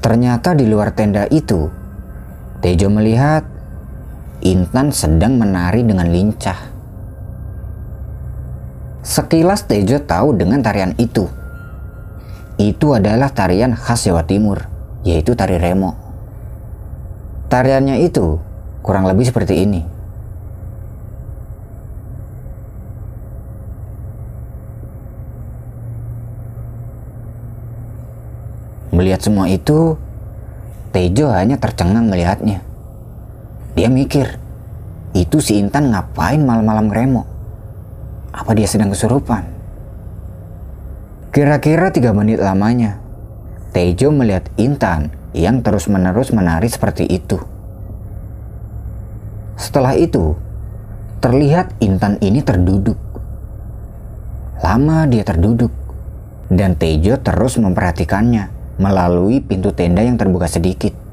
ternyata 0.02 0.58
di 0.58 0.66
luar 0.66 0.90
tenda 0.90 1.30
itu, 1.30 1.70
Tejo 2.66 2.90
melihat 2.90 3.46
Intan 4.46 4.94
sedang 4.94 5.42
menari 5.42 5.82
dengan 5.82 6.14
lincah. 6.14 6.70
Sekilas 9.02 9.66
Tejo 9.66 9.98
tahu 9.98 10.38
dengan 10.38 10.62
tarian 10.62 10.94
itu. 11.02 11.26
Itu 12.62 12.94
adalah 12.94 13.34
tarian 13.34 13.74
khas 13.74 14.06
Jawa 14.06 14.28
Timur, 14.30 14.62
yaitu 15.02 15.34
tari 15.34 15.58
remo. 15.58 15.98
Tariannya 17.50 18.04
itu 18.06 18.38
kurang 18.86 19.10
lebih 19.10 19.26
seperti 19.26 19.64
ini. 19.64 19.82
Melihat 28.94 29.24
semua 29.24 29.50
itu, 29.50 29.98
Tejo 30.94 31.34
hanya 31.34 31.58
tercengang 31.58 32.06
melihatnya. 32.12 32.67
Dia 33.78 33.94
mikir, 33.94 34.42
itu 35.14 35.38
si 35.38 35.62
Intan 35.62 35.94
ngapain 35.94 36.42
malam-malam 36.42 36.90
remo? 36.90 37.30
Apa 38.34 38.58
dia 38.58 38.66
sedang 38.66 38.90
kesurupan? 38.90 39.46
Kira-kira 41.30 41.94
tiga 41.94 42.10
menit 42.10 42.42
lamanya, 42.42 42.98
Tejo 43.78 44.10
melihat 44.10 44.50
Intan 44.58 45.14
yang 45.38 45.62
terus-menerus 45.62 46.34
menari 46.34 46.66
seperti 46.66 47.06
itu. 47.06 47.38
Setelah 49.62 49.94
itu, 49.94 50.34
terlihat 51.22 51.78
Intan 51.78 52.18
ini 52.18 52.42
terduduk. 52.42 52.98
Lama 54.66 55.06
dia 55.06 55.22
terduduk, 55.22 55.70
dan 56.50 56.74
Tejo 56.74 57.22
terus 57.22 57.62
memperhatikannya 57.62 58.50
melalui 58.82 59.38
pintu 59.38 59.70
tenda 59.70 60.02
yang 60.02 60.18
terbuka 60.18 60.50
sedikit. 60.50 61.07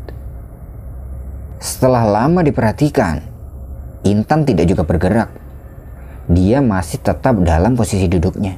Setelah 1.58 2.06
lama 2.06 2.40
diperhatikan, 2.42 3.22
Intan 4.04 4.44
tidak 4.44 4.68
juga 4.68 4.84
bergerak 4.84 5.44
dia 6.24 6.64
masih 6.64 7.04
tetap 7.04 7.36
dalam 7.44 7.76
posisi 7.76 8.08
duduknya. 8.08 8.56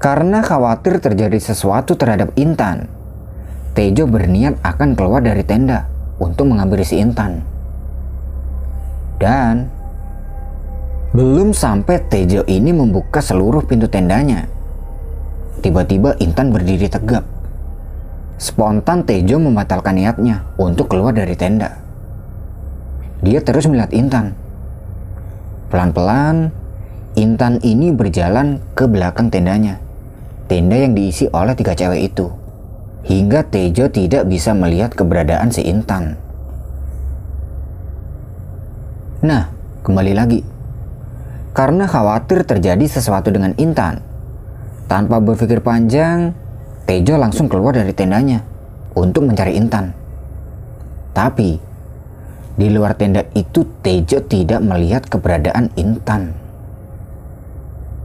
Karena 0.00 0.40
khawatir 0.40 1.00
terjadi 1.00 1.36
sesuatu 1.40 1.96
terhadap 1.96 2.32
Intan, 2.36 2.88
Tejo 3.76 4.08
berniat 4.08 4.56
akan 4.64 4.96
keluar 4.96 5.20
dari 5.20 5.44
tenda 5.44 5.88
untuk 6.16 6.48
mengambil 6.48 6.80
si 6.84 7.00
Intan. 7.00 7.44
Dan 9.20 9.68
belum 11.12 11.52
sampai 11.52 12.00
Tejo 12.08 12.44
ini 12.48 12.72
membuka 12.72 13.20
seluruh 13.20 13.64
pintu 13.64 13.88
tendanya. 13.88 14.48
Tiba-tiba 15.60 16.16
Intan 16.20 16.52
berdiri 16.52 16.88
tegap. 16.88 17.24
Spontan 18.36 19.08
Tejo 19.08 19.40
membatalkan 19.40 19.96
niatnya 19.96 20.44
untuk 20.60 20.92
keluar 20.92 21.16
dari 21.16 21.32
tenda. 21.36 21.80
Dia 23.24 23.40
terus 23.40 23.64
melihat 23.64 23.96
Intan 23.96 24.36
Pelan-pelan, 25.66 26.54
Intan 27.18 27.58
ini 27.58 27.90
berjalan 27.90 28.62
ke 28.78 28.86
belakang 28.86 29.34
tendanya. 29.34 29.82
Tenda 30.46 30.78
yang 30.78 30.94
diisi 30.94 31.26
oleh 31.34 31.58
tiga 31.58 31.74
cewek 31.74 32.14
itu. 32.14 32.30
hingga 33.06 33.46
Tejo 33.46 33.86
tidak 33.86 34.26
bisa 34.26 34.50
melihat 34.50 34.90
keberadaan 34.90 35.54
si 35.54 35.62
Intan. 35.62 36.18
Nah, 39.22 39.46
kembali 39.86 40.10
lagi. 40.10 40.42
Karena 41.54 41.86
khawatir 41.86 42.42
terjadi 42.42 42.82
sesuatu 42.82 43.30
dengan 43.30 43.54
Intan, 43.62 44.02
tanpa 44.90 45.22
berpikir 45.22 45.62
panjang, 45.62 46.34
Tejo 46.86 47.18
langsung 47.18 47.50
keluar 47.50 47.74
dari 47.74 47.90
tendanya 47.90 48.46
untuk 48.94 49.26
mencari 49.26 49.58
Intan. 49.58 49.90
Tapi, 51.10 51.58
di 52.54 52.66
luar 52.70 52.94
tenda 52.94 53.26
itu 53.34 53.66
Tejo 53.82 54.22
tidak 54.22 54.62
melihat 54.62 55.02
keberadaan 55.10 55.74
Intan. 55.74 56.30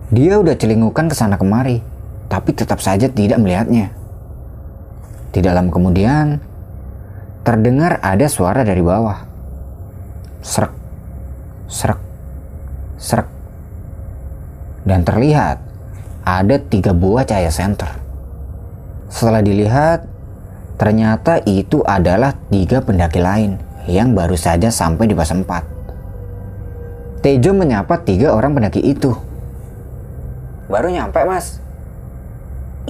Dia 0.10 0.42
udah 0.42 0.58
celingukan 0.58 1.14
ke 1.14 1.16
sana 1.16 1.38
kemari, 1.38 1.86
tapi 2.26 2.58
tetap 2.58 2.82
saja 2.82 3.06
tidak 3.06 3.38
melihatnya. 3.38 3.94
Di 5.30 5.46
dalam 5.46 5.70
kemudian, 5.70 6.42
terdengar 7.46 8.02
ada 8.02 8.26
suara 8.26 8.66
dari 8.66 8.82
bawah. 8.82 9.30
Serak, 10.42 10.74
serak, 11.70 12.02
serak. 12.98 13.30
Dan 14.82 15.06
terlihat 15.06 15.62
ada 16.26 16.58
tiga 16.58 16.98
buah 16.98 17.30
cahaya 17.30 17.54
senter. 17.54 18.01
Setelah 19.22 19.46
dilihat, 19.46 20.10
ternyata 20.82 21.46
itu 21.46 21.86
adalah 21.86 22.34
tiga 22.50 22.82
pendaki 22.82 23.22
lain 23.22 23.62
yang 23.86 24.18
baru 24.18 24.34
saja 24.34 24.74
sampai 24.74 25.06
di 25.06 25.14
pos 25.14 25.30
4. 25.30 27.22
Tejo 27.22 27.54
menyapa 27.54 28.02
tiga 28.02 28.34
orang 28.34 28.58
pendaki 28.58 28.82
itu. 28.82 29.14
Baru 30.66 30.90
nyampe 30.90 31.22
mas. 31.22 31.62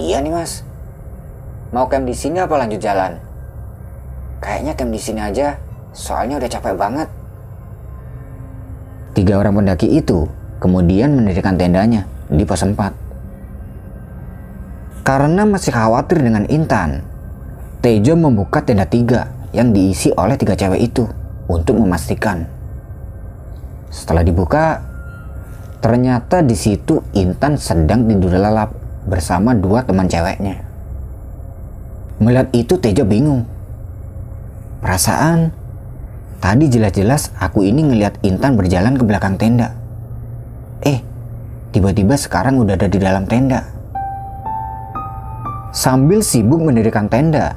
Iya 0.00 0.24
nih 0.24 0.32
mas. 0.32 0.64
Mau 1.68 1.84
camp 1.92 2.08
di 2.08 2.16
sini 2.16 2.40
apa 2.40 2.56
lanjut 2.56 2.80
jalan? 2.80 3.20
Kayaknya 4.40 4.72
camp 4.72 4.88
di 4.88 5.00
sini 5.04 5.20
aja, 5.20 5.60
soalnya 5.92 6.40
udah 6.40 6.48
capek 6.48 6.80
banget. 6.80 7.12
Tiga 9.12 9.36
orang 9.36 9.60
pendaki 9.60 10.00
itu 10.00 10.24
kemudian 10.64 11.12
mendirikan 11.12 11.60
tendanya 11.60 12.08
di 12.32 12.48
pos 12.48 12.64
4. 12.64 12.72
Karena 15.02 15.42
masih 15.42 15.74
khawatir 15.74 16.22
dengan 16.22 16.46
Intan, 16.46 17.02
Tejo 17.82 18.14
membuka 18.14 18.62
tenda 18.62 18.86
tiga 18.86 19.34
yang 19.50 19.74
diisi 19.74 20.14
oleh 20.14 20.38
tiga 20.38 20.54
cewek 20.54 20.78
itu 20.78 21.10
untuk 21.50 21.74
memastikan. 21.82 22.46
Setelah 23.90 24.22
dibuka, 24.22 24.78
ternyata 25.82 26.46
di 26.46 26.54
situ 26.54 27.02
Intan 27.18 27.58
sedang 27.58 28.06
tidur 28.06 28.30
lelap 28.30 28.70
bersama 29.10 29.58
dua 29.58 29.82
teman 29.82 30.06
ceweknya. 30.06 30.62
Melihat 32.22 32.54
itu 32.54 32.78
Tejo 32.78 33.02
bingung. 33.02 33.42
Perasaan 34.78 35.50
tadi 36.38 36.70
jelas-jelas 36.70 37.34
aku 37.42 37.66
ini 37.66 37.90
ngelihat 37.90 38.22
Intan 38.22 38.54
berjalan 38.54 38.94
ke 38.94 39.02
belakang 39.02 39.34
tenda. 39.34 39.74
Eh, 40.86 41.02
tiba-tiba 41.74 42.14
sekarang 42.14 42.62
udah 42.62 42.78
ada 42.78 42.86
di 42.86 43.02
dalam 43.02 43.26
tenda. 43.26 43.71
Sambil 45.72 46.20
sibuk 46.20 46.60
mendirikan 46.60 47.08
tenda, 47.08 47.56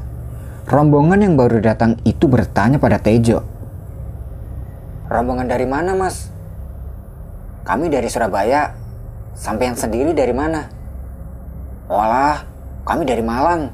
rombongan 0.72 1.19
yang 1.19 1.36
baru 1.36 1.60
datang 1.60 1.99
itu 2.08 2.32
bertanya 2.32 2.80
pada 2.80 2.95
Tejo. 2.95 3.43
Rombongan 5.12 5.51
dari 5.51 5.67
mana 5.67 5.91
mas? 5.99 6.32
Kami 7.67 7.91
dari 7.91 8.08
Surabaya. 8.08 8.71
Sampai 9.36 9.67
yang 9.67 9.75
sendiri 9.75 10.15
dari 10.15 10.32
mana? 10.32 10.71
Walah, 11.91 12.47
kami 12.88 13.04
dari 13.04 13.19
Malang. 13.19 13.67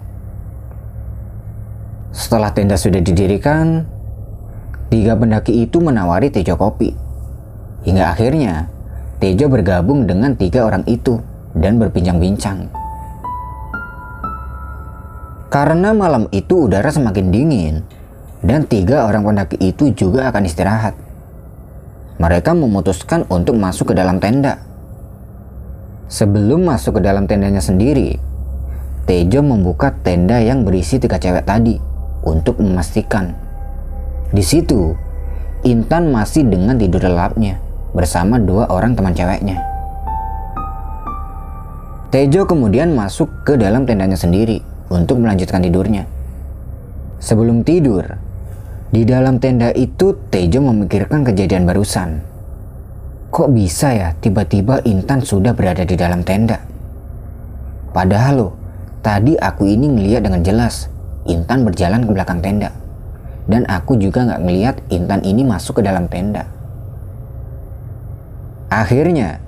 Setelah 2.10 2.50
tenda 2.50 2.82
sudah 2.82 2.98
didirikan, 2.98 3.86
tiga 4.90 5.14
pendaki 5.14 5.54
itu 5.70 5.78
menawari 5.78 6.34
Tejo 6.34 6.58
kopi. 6.58 6.98
Hingga 7.86 8.10
akhirnya, 8.10 8.74
Tejo 9.22 9.54
bergabung 9.54 10.10
dengan 10.10 10.34
tiga 10.34 10.66
orang 10.66 10.82
itu 10.90 11.22
dan 11.54 11.78
berbincang-bincang. 11.78 12.81
Karena 15.52 15.92
malam 15.92 16.32
itu 16.32 16.72
udara 16.72 16.88
semakin 16.96 17.28
dingin, 17.28 17.84
dan 18.40 18.64
tiga 18.64 19.04
orang 19.04 19.28
pendaki 19.28 19.60
itu 19.60 19.92
juga 19.92 20.32
akan 20.32 20.48
istirahat. 20.48 20.96
Mereka 22.24 22.56
memutuskan 22.56 23.28
untuk 23.28 23.60
masuk 23.60 23.92
ke 23.92 24.00
dalam 24.00 24.24
tenda. 24.24 24.64
Sebelum 26.08 26.72
masuk 26.72 26.98
ke 26.98 27.02
dalam 27.04 27.28
tendanya 27.28 27.60
sendiri, 27.60 28.16
Tejo 29.04 29.44
membuka 29.44 29.92
tenda 29.92 30.40
yang 30.40 30.64
berisi 30.64 31.04
tiga 31.04 31.20
cewek 31.20 31.44
tadi 31.44 31.76
untuk 32.24 32.56
memastikan. 32.64 33.36
Di 34.32 34.40
situ, 34.48 34.96
Intan 35.68 36.16
masih 36.16 36.48
dengan 36.48 36.80
tidur 36.80 37.04
lelapnya 37.04 37.60
bersama 37.92 38.40
dua 38.40 38.72
orang 38.72 38.96
teman 38.96 39.12
ceweknya. 39.12 39.60
Tejo 42.08 42.48
kemudian 42.48 42.96
masuk 42.96 43.28
ke 43.44 43.60
dalam 43.60 43.84
tendanya 43.84 44.16
sendiri 44.16 44.71
untuk 44.92 45.24
melanjutkan 45.24 45.64
tidurnya. 45.64 46.04
Sebelum 47.24 47.64
tidur, 47.64 48.04
di 48.92 49.08
dalam 49.08 49.40
tenda 49.40 49.72
itu 49.72 50.12
Tejo 50.28 50.60
memikirkan 50.60 51.24
kejadian 51.24 51.64
barusan. 51.64 52.20
Kok 53.32 53.56
bisa 53.56 53.96
ya 53.96 54.10
tiba-tiba 54.20 54.84
Intan 54.84 55.24
sudah 55.24 55.56
berada 55.56 55.88
di 55.88 55.96
dalam 55.96 56.28
tenda? 56.28 56.60
Padahal 57.96 58.36
loh, 58.36 58.54
tadi 59.00 59.40
aku 59.40 59.64
ini 59.64 59.88
ngeliat 59.88 60.28
dengan 60.28 60.44
jelas 60.44 60.92
Intan 61.24 61.64
berjalan 61.64 62.04
ke 62.04 62.12
belakang 62.12 62.44
tenda. 62.44 62.76
Dan 63.48 63.64
aku 63.72 63.96
juga 63.96 64.28
nggak 64.28 64.42
ngeliat 64.44 64.76
Intan 64.92 65.24
ini 65.24 65.48
masuk 65.48 65.80
ke 65.80 65.88
dalam 65.88 66.12
tenda. 66.12 66.44
Akhirnya, 68.68 69.40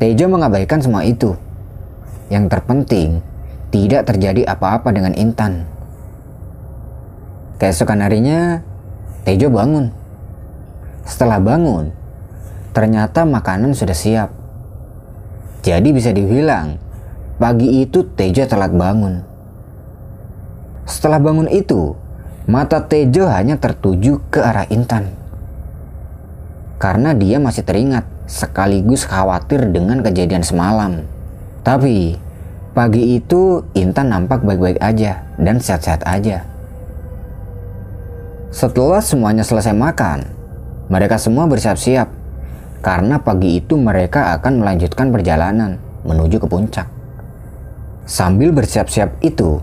Tejo 0.00 0.28
mengabaikan 0.28 0.80
semua 0.80 1.04
itu. 1.04 1.36
Yang 2.32 2.52
terpenting, 2.52 3.20
tidak 3.70 4.06
terjadi 4.06 4.46
apa-apa 4.46 4.94
dengan 4.94 5.12
Intan. 5.16 5.66
Keesokan 7.56 8.04
harinya, 8.04 8.60
Tejo 9.26 9.48
bangun. 9.48 9.90
Setelah 11.02 11.40
bangun, 11.40 11.90
ternyata 12.76 13.24
makanan 13.24 13.72
sudah 13.72 13.96
siap. 13.96 14.30
Jadi 15.66 15.90
bisa 15.90 16.12
dibilang, 16.14 16.78
pagi 17.40 17.82
itu 17.82 18.06
Tejo 18.06 18.46
telat 18.46 18.70
bangun. 18.70 19.24
Setelah 20.86 21.18
bangun 21.18 21.50
itu, 21.50 21.98
mata 22.46 22.84
Tejo 22.84 23.26
hanya 23.26 23.58
tertuju 23.58 24.22
ke 24.30 24.38
arah 24.38 24.68
Intan. 24.70 25.10
Karena 26.78 27.16
dia 27.16 27.40
masih 27.40 27.64
teringat 27.64 28.04
sekaligus 28.28 29.08
khawatir 29.08 29.72
dengan 29.72 30.04
kejadian 30.04 30.44
semalam. 30.44 31.08
Tapi 31.64 32.25
pagi 32.76 33.16
itu 33.16 33.64
Intan 33.72 34.12
nampak 34.12 34.44
baik-baik 34.44 34.76
aja 34.84 35.24
dan 35.40 35.56
sehat-sehat 35.56 36.04
aja. 36.04 36.44
Setelah 38.52 39.00
semuanya 39.00 39.40
selesai 39.40 39.72
makan, 39.72 40.28
mereka 40.92 41.16
semua 41.16 41.48
bersiap-siap 41.48 42.12
karena 42.84 43.16
pagi 43.16 43.56
itu 43.56 43.80
mereka 43.80 44.36
akan 44.36 44.60
melanjutkan 44.60 45.08
perjalanan 45.08 45.80
menuju 46.04 46.36
ke 46.36 46.44
puncak. 46.44 46.84
Sambil 48.04 48.52
bersiap-siap 48.52 49.24
itu, 49.24 49.58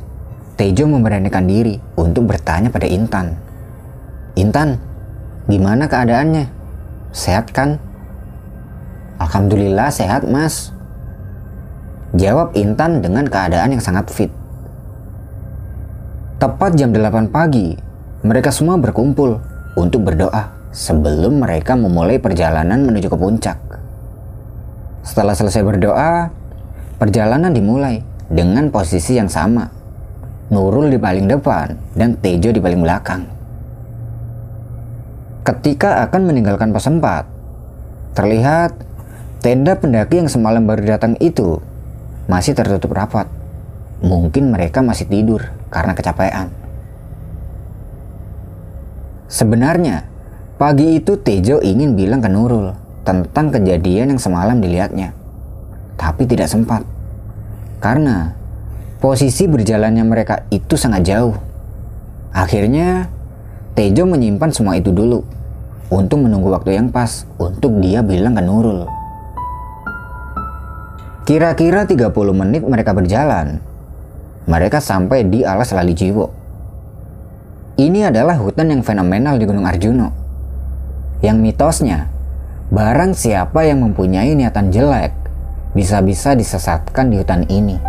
Tejo 0.58 0.90
memberanikan 0.90 1.46
diri 1.46 1.78
untuk 1.94 2.34
bertanya 2.34 2.74
pada 2.74 2.90
Intan. 2.90 3.38
Intan, 4.34 4.82
gimana 5.46 5.86
keadaannya? 5.86 6.50
Sehat 7.14 7.54
kan? 7.54 7.78
Alhamdulillah 9.22 9.94
sehat 9.94 10.26
mas. 10.26 10.74
Jawab 12.14 12.54
Intan 12.54 13.02
dengan 13.02 13.26
keadaan 13.26 13.74
yang 13.74 13.82
sangat 13.82 14.06
fit. 14.14 14.30
Tepat 16.38 16.78
jam 16.78 16.94
8 16.94 17.34
pagi, 17.34 17.74
mereka 18.22 18.54
semua 18.54 18.78
berkumpul 18.78 19.42
untuk 19.74 20.06
berdoa 20.06 20.54
sebelum 20.70 21.42
mereka 21.42 21.74
memulai 21.74 22.22
perjalanan 22.22 22.86
menuju 22.86 23.10
ke 23.10 23.18
puncak. 23.18 23.58
Setelah 25.02 25.34
selesai 25.34 25.66
berdoa, 25.66 26.30
perjalanan 27.02 27.50
dimulai 27.50 28.06
dengan 28.30 28.70
posisi 28.70 29.18
yang 29.18 29.28
sama 29.28 29.66
Nurul 30.54 30.94
di 30.94 31.02
paling 31.02 31.26
depan 31.26 31.98
dan 31.98 32.14
Tejo 32.22 32.54
di 32.54 32.62
paling 32.62 32.86
belakang. 32.86 33.26
Ketika 35.42 36.06
akan 36.06 36.30
meninggalkan 36.30 36.70
pos 36.70 36.86
4, 36.86 38.14
terlihat 38.14 38.78
tenda 39.42 39.74
pendaki 39.74 40.22
yang 40.22 40.30
semalam 40.30 40.62
baru 40.70 40.94
datang 40.94 41.18
itu 41.18 41.73
masih 42.28 42.56
tertutup 42.56 42.94
rapat. 42.96 43.28
Mungkin 44.04 44.52
mereka 44.52 44.84
masih 44.84 45.08
tidur 45.08 45.48
karena 45.72 45.96
kecapean. 45.96 46.52
Sebenarnya, 49.32 50.06
pagi 50.60 51.00
itu 51.00 51.18
Tejo 51.18 51.64
ingin 51.64 51.96
bilang 51.96 52.20
ke 52.20 52.30
Nurul 52.30 52.76
tentang 53.08 53.50
kejadian 53.50 54.14
yang 54.14 54.22
semalam 54.22 54.60
dilihatnya. 54.60 55.16
Tapi 55.98 56.28
tidak 56.28 56.52
sempat. 56.52 56.84
Karena 57.80 58.44
Posisi 59.04 59.52
berjalannya 59.52 60.00
mereka 60.08 60.48
itu 60.48 60.80
sangat 60.80 61.04
jauh. 61.04 61.36
Akhirnya, 62.32 63.12
Tejo 63.76 64.08
menyimpan 64.08 64.48
semua 64.56 64.80
itu 64.80 64.96
dulu 64.96 65.28
untuk 65.92 66.24
menunggu 66.24 66.48
waktu 66.48 66.80
yang 66.80 66.88
pas 66.88 67.28
untuk 67.36 67.84
dia 67.84 68.00
bilang 68.00 68.32
ke 68.32 68.40
Nurul. 68.40 68.88
Kira-kira 71.24 71.88
30 71.88 72.12
menit 72.36 72.68
mereka 72.68 72.92
berjalan. 72.92 73.64
Mereka 74.44 74.84
sampai 74.84 75.24
di 75.24 75.48
alas 75.48 75.72
Lali 75.72 75.96
Jiwo. 75.96 76.28
Ini 77.80 78.12
adalah 78.12 78.36
hutan 78.36 78.68
yang 78.68 78.84
fenomenal 78.84 79.40
di 79.40 79.48
Gunung 79.48 79.64
Arjuno. 79.64 80.12
Yang 81.24 81.38
mitosnya, 81.40 82.12
barang 82.76 83.16
siapa 83.16 83.64
yang 83.64 83.80
mempunyai 83.88 84.36
niatan 84.36 84.68
jelek 84.68 85.16
bisa-bisa 85.72 86.36
disesatkan 86.36 87.08
di 87.08 87.16
hutan 87.16 87.48
ini. 87.48 87.80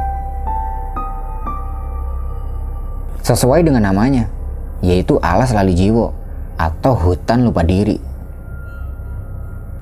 Sesuai 3.26 3.66
dengan 3.66 3.90
namanya, 3.90 4.30
yaitu 4.78 5.18
alas 5.18 5.50
lali 5.50 5.74
jiwo 5.74 6.14
atau 6.54 6.94
hutan 6.94 7.42
lupa 7.42 7.66
diri. 7.66 7.98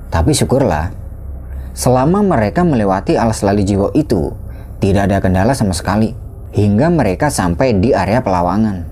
Tapi 0.09 0.33
syukurlah, 0.33 1.02
selama 1.73 2.21
mereka 2.21 2.61
melewati 2.61 3.17
alas 3.17 3.41
lali 3.41 3.65
jiwo 3.65 3.89
itu, 3.97 4.33
tidak 4.77 5.09
ada 5.09 5.17
kendala 5.21 5.53
sama 5.57 5.73
sekali 5.73 6.13
hingga 6.53 6.93
mereka 6.93 7.33
sampai 7.33 7.77
di 7.81 7.91
area 7.91 8.21
Pelawangan. 8.21 8.85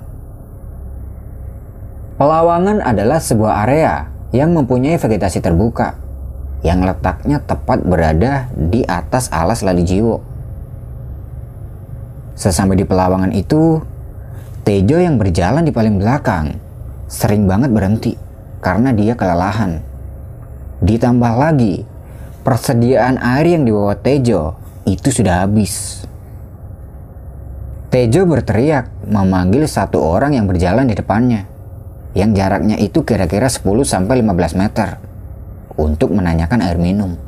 Pelawangan 2.17 2.85
adalah 2.85 3.17
sebuah 3.17 3.65
area 3.65 4.09
yang 4.33 4.53
mempunyai 4.53 4.97
vegetasi 4.97 5.41
terbuka 5.41 5.97
yang 6.61 6.85
letaknya 6.85 7.41
tepat 7.41 7.81
berada 7.81 8.49
di 8.53 8.85
atas 8.85 9.33
alas 9.33 9.65
lali 9.65 9.81
jiwo. 9.81 10.21
Sesampai 12.37 12.77
di 12.77 12.85
Pelawangan 12.85 13.33
itu, 13.33 13.81
Tejo 14.61 15.01
yang 15.01 15.17
berjalan 15.17 15.65
di 15.65 15.73
paling 15.73 15.97
belakang 15.97 16.53
sering 17.09 17.49
banget 17.49 17.73
berhenti 17.73 18.13
karena 18.61 18.93
dia 18.93 19.17
kelelahan. 19.17 19.81
Ditambah 20.85 21.33
lagi, 21.33 21.81
persediaan 22.41 23.21
air 23.21 23.53
yang 23.57 23.63
dibawa 23.65 23.93
Tejo 23.97 24.57
itu 24.89 25.09
sudah 25.13 25.45
habis. 25.45 26.05
Tejo 27.91 28.23
berteriak 28.23 28.87
memanggil 29.03 29.67
satu 29.67 29.99
orang 29.99 30.33
yang 30.33 30.47
berjalan 30.47 30.87
di 30.87 30.95
depannya, 30.95 31.43
yang 32.15 32.31
jaraknya 32.31 32.79
itu 32.79 33.03
kira-kira 33.03 33.51
10-15 33.51 34.55
meter, 34.55 34.95
untuk 35.75 36.15
menanyakan 36.15 36.63
air 36.63 36.79
minum. 36.79 37.19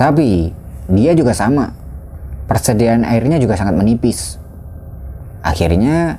Tapi, 0.00 0.52
dia 0.88 1.12
juga 1.12 1.36
sama. 1.36 1.76
Persediaan 2.48 3.04
airnya 3.04 3.36
juga 3.36 3.60
sangat 3.60 3.76
menipis. 3.76 4.40
Akhirnya, 5.44 6.18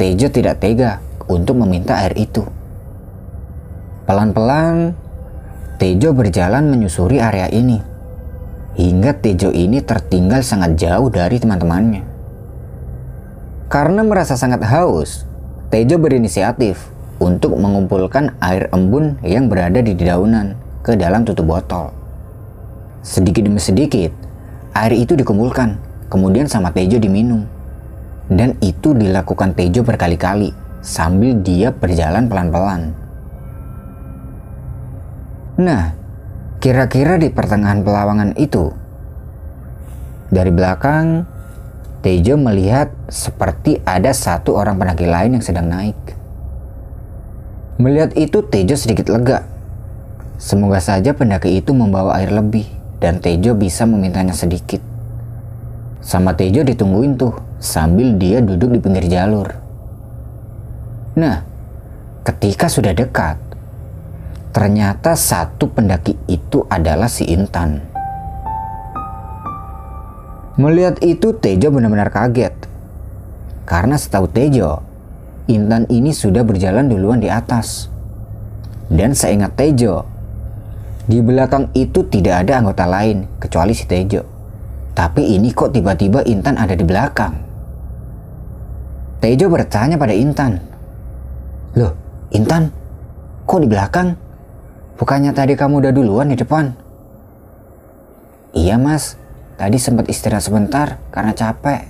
Tejo 0.00 0.32
tidak 0.32 0.64
tega 0.64 1.04
untuk 1.28 1.60
meminta 1.60 2.00
air 2.00 2.16
itu. 2.16 2.48
Pelan-pelan, 4.08 4.96
Tejo 5.80 6.12
berjalan 6.12 6.68
menyusuri 6.68 7.24
area 7.24 7.48
ini. 7.48 7.80
Hingga 8.76 9.16
Tejo 9.16 9.48
ini 9.48 9.80
tertinggal 9.80 10.44
sangat 10.44 10.76
jauh 10.76 11.08
dari 11.08 11.40
teman-temannya. 11.40 12.04
Karena 13.72 14.04
merasa 14.04 14.36
sangat 14.36 14.60
haus, 14.68 15.24
Tejo 15.72 15.96
berinisiatif 15.96 16.84
untuk 17.16 17.56
mengumpulkan 17.56 18.36
air 18.44 18.68
embun 18.76 19.16
yang 19.24 19.48
berada 19.48 19.80
di 19.80 19.96
dedaunan 19.96 20.52
ke 20.84 21.00
dalam 21.00 21.24
tutup 21.24 21.48
botol. 21.48 21.96
Sedikit 23.00 23.48
demi 23.48 23.56
sedikit, 23.56 24.12
air 24.76 24.92
itu 24.92 25.16
dikumpulkan, 25.16 25.80
kemudian 26.12 26.44
sama 26.44 26.76
Tejo 26.76 27.00
diminum. 27.00 27.48
Dan 28.28 28.52
itu 28.60 28.92
dilakukan 28.92 29.56
Tejo 29.56 29.80
berkali-kali 29.80 30.52
sambil 30.84 31.40
dia 31.40 31.72
berjalan 31.72 32.28
pelan-pelan. 32.28 32.99
Nah, 35.60 35.92
kira-kira 36.56 37.20
di 37.20 37.28
pertengahan 37.28 37.84
pelawangan 37.84 38.32
itu, 38.40 38.72
dari 40.32 40.48
belakang, 40.48 41.28
Tejo 42.00 42.40
melihat 42.40 42.88
seperti 43.12 43.76
ada 43.84 44.16
satu 44.16 44.56
orang 44.56 44.80
pendaki 44.80 45.04
lain 45.04 45.36
yang 45.36 45.44
sedang 45.44 45.68
naik. 45.68 45.98
Melihat 47.76 48.16
itu, 48.16 48.40
Tejo 48.40 48.72
sedikit 48.72 49.12
lega. 49.12 49.44
Semoga 50.40 50.80
saja 50.80 51.12
pendaki 51.12 51.60
itu 51.60 51.76
membawa 51.76 52.16
air 52.16 52.32
lebih 52.32 52.64
dan 53.04 53.20
Tejo 53.20 53.52
bisa 53.52 53.84
memintanya 53.84 54.32
sedikit. 54.32 54.80
Sama 56.00 56.32
Tejo 56.32 56.64
ditungguin 56.64 57.20
tuh 57.20 57.36
sambil 57.60 58.16
dia 58.16 58.40
duduk 58.40 58.72
di 58.72 58.80
pinggir 58.80 59.04
jalur. 59.12 59.52
Nah, 61.20 61.44
ketika 62.24 62.72
sudah 62.72 62.96
dekat, 62.96 63.36
ternyata 64.50 65.14
satu 65.14 65.70
pendaki 65.70 66.18
itu 66.26 66.66
adalah 66.66 67.06
si 67.06 67.26
Intan. 67.30 67.78
Melihat 70.58 70.98
itu 71.00 71.32
Tejo 71.38 71.70
benar-benar 71.70 72.10
kaget. 72.10 72.52
Karena 73.64 73.94
setahu 73.94 74.26
Tejo, 74.26 74.82
Intan 75.46 75.86
ini 75.86 76.10
sudah 76.10 76.42
berjalan 76.42 76.90
duluan 76.90 77.22
di 77.22 77.30
atas. 77.30 77.86
Dan 78.90 79.14
seingat 79.14 79.54
Tejo, 79.54 80.02
di 81.06 81.22
belakang 81.22 81.70
itu 81.72 82.02
tidak 82.10 82.46
ada 82.46 82.58
anggota 82.58 82.84
lain 82.90 83.30
kecuali 83.38 83.70
si 83.72 83.86
Tejo. 83.86 84.26
Tapi 84.90 85.38
ini 85.38 85.54
kok 85.54 85.70
tiba-tiba 85.70 86.26
Intan 86.26 86.58
ada 86.58 86.74
di 86.74 86.82
belakang? 86.82 87.34
Tejo 89.22 89.46
bertanya 89.46 89.94
pada 89.94 90.12
Intan. 90.12 90.58
Loh, 91.78 91.94
Intan, 92.34 92.74
kok 93.46 93.62
di 93.62 93.70
belakang? 93.70 94.29
Bukannya 95.00 95.32
tadi 95.32 95.56
kamu 95.56 95.80
udah 95.80 95.92
duluan 95.96 96.28
di 96.28 96.36
depan? 96.36 96.76
Iya 98.52 98.76
mas, 98.76 99.16
tadi 99.56 99.80
sempat 99.80 100.12
istirahat 100.12 100.44
sebentar 100.44 101.00
karena 101.08 101.32
capek. 101.32 101.88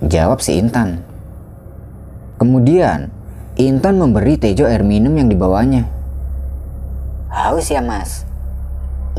Jawab 0.00 0.40
si 0.40 0.56
Intan. 0.56 1.04
Kemudian, 2.40 3.12
Intan 3.60 4.00
memberi 4.00 4.40
Tejo 4.40 4.64
air 4.64 4.80
minum 4.80 5.12
yang 5.12 5.28
dibawanya. 5.28 5.84
Haus 7.28 7.68
ya 7.68 7.84
mas? 7.84 8.24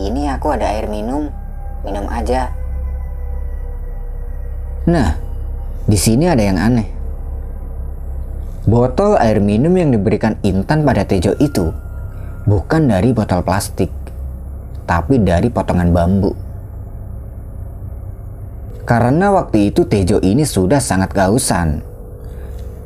Ini 0.01 0.33
aku 0.33 0.57
ada 0.57 0.73
air 0.73 0.89
minum, 0.89 1.29
minum 1.85 2.09
aja. 2.09 2.49
Nah, 4.89 5.21
di 5.85 6.01
sini 6.01 6.25
ada 6.25 6.41
yang 6.41 6.57
aneh. 6.57 6.89
Botol 8.65 9.21
air 9.21 9.37
minum 9.37 9.77
yang 9.77 9.93
diberikan 9.93 10.41
Intan 10.41 10.81
pada 10.81 11.05
Tejo 11.05 11.37
itu 11.37 11.92
bukan 12.43 12.91
dari 12.91 13.15
botol 13.15 13.43
plastik, 13.43 13.89
tapi 14.83 15.19
dari 15.19 15.47
potongan 15.47 15.89
bambu. 15.91 16.31
Karena 18.83 19.31
waktu 19.31 19.71
itu 19.71 19.87
Tejo 19.87 20.19
ini 20.19 20.43
sudah 20.43 20.83
sangat 20.83 21.15
kehausan. 21.15 21.79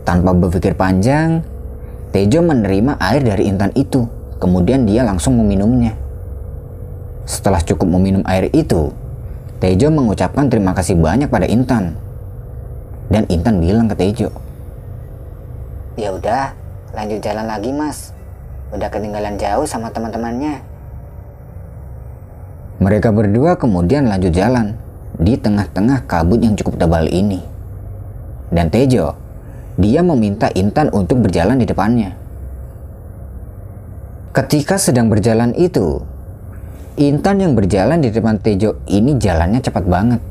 Tanpa 0.06 0.32
berpikir 0.32 0.78
panjang, 0.78 1.42
Tejo 2.14 2.46
menerima 2.46 3.02
air 3.02 3.26
dari 3.26 3.50
Intan 3.50 3.74
itu, 3.74 4.06
kemudian 4.38 4.86
dia 4.86 5.02
langsung 5.02 5.36
meminumnya. 5.42 5.98
Setelah 7.26 7.60
cukup 7.66 7.90
meminum 7.98 8.22
air 8.30 8.48
itu, 8.54 8.94
Tejo 9.58 9.90
mengucapkan 9.90 10.48
terima 10.54 10.78
kasih 10.78 10.96
banyak 11.02 11.34
pada 11.34 11.50
Intan 11.50 11.98
dan 13.08 13.24
Intan 13.32 13.64
bilang 13.64 13.88
ke 13.88 13.96
Tejo, 13.96 14.30
Ya 15.98 16.14
udah, 16.14 16.54
lanjut 16.94 17.20
jalan 17.26 17.50
lagi 17.50 17.74
mas. 17.74 18.14
Udah 18.76 18.92
ketinggalan 18.92 19.40
jauh 19.40 19.64
sama 19.64 19.88
teman-temannya. 19.92 20.60
Mereka 22.78 23.10
berdua 23.10 23.58
kemudian 23.58 24.06
lanjut 24.06 24.36
jalan 24.36 24.78
di 25.18 25.34
tengah-tengah 25.34 26.06
kabut 26.06 26.38
yang 26.44 26.54
cukup 26.54 26.78
tebal 26.78 27.10
ini. 27.10 27.42
Dan 28.54 28.70
Tejo, 28.70 29.18
dia 29.80 30.06
meminta 30.06 30.52
Intan 30.54 30.94
untuk 30.94 31.26
berjalan 31.26 31.58
di 31.58 31.66
depannya. 31.66 32.14
Ketika 34.32 34.78
sedang 34.78 35.10
berjalan 35.10 35.58
itu, 35.58 36.06
Intan 37.02 37.42
yang 37.42 37.58
berjalan 37.58 37.98
di 38.02 38.14
depan 38.14 38.38
Tejo 38.38 38.78
ini 38.86 39.18
jalannya 39.18 39.62
cepat 39.62 39.86
banget. 39.90 40.22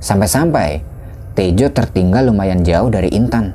Sampai-sampai 0.00 0.80
Tejo 1.36 1.68
tertinggal 1.68 2.32
lumayan 2.32 2.64
jauh 2.64 2.88
dari 2.88 3.12
Intan. 3.12 3.52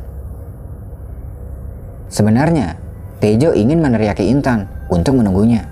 Sebenarnya, 2.14 2.85
Tejo 3.26 3.58
ingin 3.58 3.82
meneriaki 3.82 4.30
Intan 4.30 4.70
untuk 4.86 5.18
menunggunya. 5.18 5.66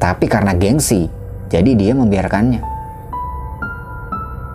Tapi 0.00 0.24
karena 0.24 0.56
gengsi, 0.56 1.04
jadi 1.52 1.76
dia 1.76 1.92
membiarkannya. 1.92 2.64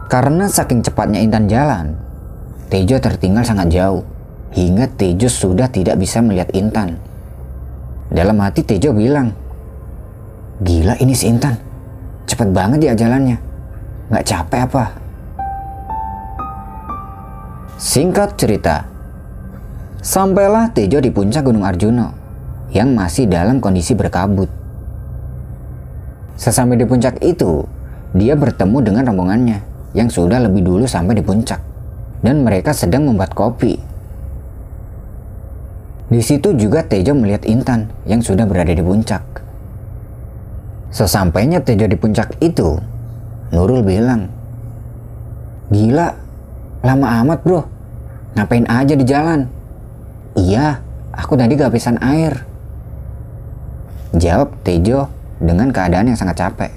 Karena 0.10 0.50
saking 0.50 0.82
cepatnya 0.82 1.22
Intan 1.22 1.46
jalan, 1.46 1.94
Tejo 2.74 2.98
tertinggal 2.98 3.46
sangat 3.46 3.70
jauh, 3.70 4.02
hingga 4.58 4.90
Tejo 4.90 5.30
sudah 5.30 5.70
tidak 5.70 6.02
bisa 6.02 6.18
melihat 6.26 6.50
Intan. 6.58 6.98
Dalam 8.10 8.42
hati 8.42 8.66
Tejo 8.66 8.90
bilang, 8.90 9.30
Gila 10.66 10.98
ini 10.98 11.14
si 11.14 11.30
Intan, 11.30 11.62
cepet 12.26 12.50
banget 12.50 12.90
dia 12.90 12.98
jalannya. 12.98 13.38
Gak 14.10 14.26
capek 14.26 14.66
apa? 14.66 14.86
Singkat 17.78 18.34
cerita, 18.34 18.82
sampailah 20.04 20.76
Tejo 20.76 21.00
di 21.00 21.08
puncak 21.08 21.48
Gunung 21.48 21.64
Arjuno 21.64 22.12
yang 22.76 22.92
masih 22.92 23.24
dalam 23.32 23.64
kondisi 23.64 23.96
berkabut. 23.96 24.52
Sesampai 26.36 26.76
di 26.76 26.84
puncak 26.84 27.24
itu, 27.24 27.64
dia 28.12 28.36
bertemu 28.36 28.84
dengan 28.84 29.08
rombongannya 29.08 29.64
yang 29.96 30.12
sudah 30.12 30.44
lebih 30.44 30.60
dulu 30.60 30.84
sampai 30.84 31.16
di 31.16 31.24
puncak 31.24 31.64
dan 32.20 32.44
mereka 32.44 32.76
sedang 32.76 33.08
membuat 33.08 33.32
kopi. 33.32 33.80
Di 36.12 36.20
situ 36.20 36.52
juga 36.60 36.84
Tejo 36.84 37.16
melihat 37.16 37.48
Intan 37.48 37.88
yang 38.04 38.20
sudah 38.20 38.44
berada 38.44 38.76
di 38.76 38.84
puncak. 38.84 39.24
Sesampainya 40.92 41.64
Tejo 41.64 41.88
di 41.88 41.96
puncak 41.96 42.44
itu, 42.44 42.76
Nurul 43.56 43.88
bilang, 43.88 44.28
Gila, 45.72 46.12
lama 46.84 47.08
amat 47.24 47.40
bro, 47.40 47.64
ngapain 48.36 48.68
aja 48.68 48.94
di 49.00 49.08
jalan? 49.08 49.63
Iya, 50.34 50.82
aku 51.14 51.38
tadi 51.38 51.54
kehabisan 51.54 52.02
air. 52.02 52.42
Jawab 54.18 54.50
Tejo 54.66 55.06
dengan 55.38 55.70
keadaan 55.70 56.10
yang 56.10 56.18
sangat 56.18 56.42
capek. 56.42 56.74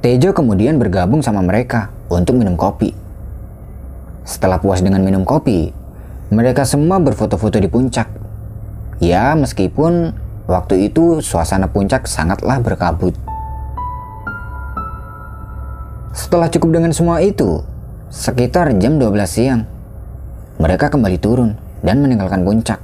Tejo 0.00 0.32
kemudian 0.32 0.80
bergabung 0.80 1.20
sama 1.20 1.44
mereka 1.44 1.92
untuk 2.08 2.40
minum 2.40 2.56
kopi. 2.56 2.96
Setelah 4.24 4.56
puas 4.64 4.80
dengan 4.80 5.04
minum 5.04 5.28
kopi, 5.28 5.76
mereka 6.32 6.64
semua 6.64 6.96
berfoto-foto 7.04 7.60
di 7.60 7.68
puncak. 7.68 8.08
Ya, 8.96 9.36
meskipun 9.36 10.16
waktu 10.48 10.88
itu 10.88 11.20
suasana 11.20 11.68
puncak 11.68 12.08
sangatlah 12.08 12.64
berkabut. 12.64 13.12
Setelah 16.16 16.48
cukup 16.48 16.80
dengan 16.80 16.96
semua 16.96 17.20
itu, 17.20 17.60
sekitar 18.08 18.72
jam 18.80 18.96
12 18.96 19.28
siang, 19.28 19.68
mereka 20.56 20.88
kembali 20.88 21.20
turun 21.20 21.61
dan 21.82 22.00
meninggalkan 22.00 22.46
puncak. 22.46 22.80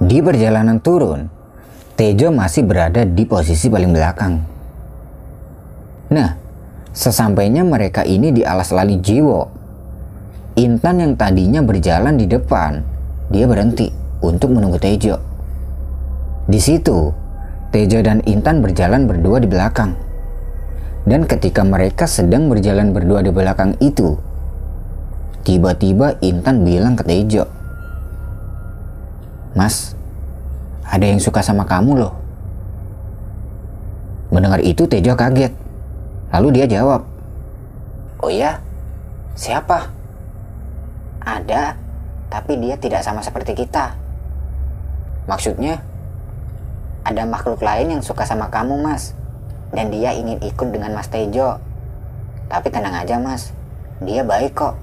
Di 0.00 0.20
perjalanan 0.20 0.78
turun, 0.78 1.26
Tejo 1.96 2.28
masih 2.28 2.68
berada 2.68 3.02
di 3.02 3.24
posisi 3.24 3.72
paling 3.72 3.90
belakang. 3.90 4.34
Nah, 6.12 6.36
sesampainya 6.92 7.64
mereka 7.64 8.04
ini 8.04 8.30
di 8.30 8.44
alas 8.44 8.70
lali 8.70 9.00
jiwo 9.00 9.56
Intan 10.56 11.04
yang 11.04 11.12
tadinya 11.20 11.60
berjalan 11.60 12.16
di 12.16 12.24
depan, 12.24 12.80
dia 13.28 13.44
berhenti 13.44 13.92
untuk 14.24 14.56
menunggu 14.56 14.80
Tejo. 14.80 15.20
Di 16.48 16.56
situ, 16.56 17.12
Tejo 17.68 18.00
dan 18.00 18.24
Intan 18.24 18.64
berjalan 18.64 19.04
berdua 19.04 19.36
di 19.36 19.52
belakang. 19.52 19.92
Dan 21.04 21.28
ketika 21.28 21.60
mereka 21.60 22.08
sedang 22.08 22.48
berjalan 22.48 22.96
berdua 22.96 23.20
di 23.20 23.28
belakang 23.28 23.76
itu, 23.84 24.16
tiba-tiba 25.46 26.18
Intan 26.18 26.66
bilang 26.66 26.98
ke 26.98 27.06
Tejo, 27.06 27.46
Mas, 29.54 29.94
ada 30.82 31.06
yang 31.06 31.22
suka 31.22 31.40
sama 31.40 31.62
kamu 31.62 32.02
loh. 32.02 32.12
Mendengar 34.34 34.58
itu 34.60 34.84
Tejo 34.90 35.14
kaget. 35.14 35.54
Lalu 36.34 36.60
dia 36.60 36.66
jawab, 36.66 37.06
Oh 38.26 38.32
iya? 38.32 38.58
Siapa? 39.36 39.92
Ada, 41.20 41.76
tapi 42.32 42.56
dia 42.56 42.74
tidak 42.80 43.04
sama 43.04 43.20
seperti 43.20 43.52
kita. 43.52 43.92
Maksudnya, 45.30 45.78
ada 47.06 47.22
makhluk 47.22 47.62
lain 47.62 47.94
yang 47.94 48.02
suka 48.02 48.26
sama 48.26 48.48
kamu, 48.48 48.82
Mas. 48.82 49.14
Dan 49.70 49.94
dia 49.94 50.10
ingin 50.10 50.42
ikut 50.42 50.68
dengan 50.74 50.96
Mas 50.96 51.06
Tejo. 51.06 51.62
Tapi 52.50 52.66
tenang 52.72 52.98
aja, 52.98 53.20
Mas. 53.22 53.54
Dia 54.00 54.26
baik 54.26 54.58
kok. 54.58 54.74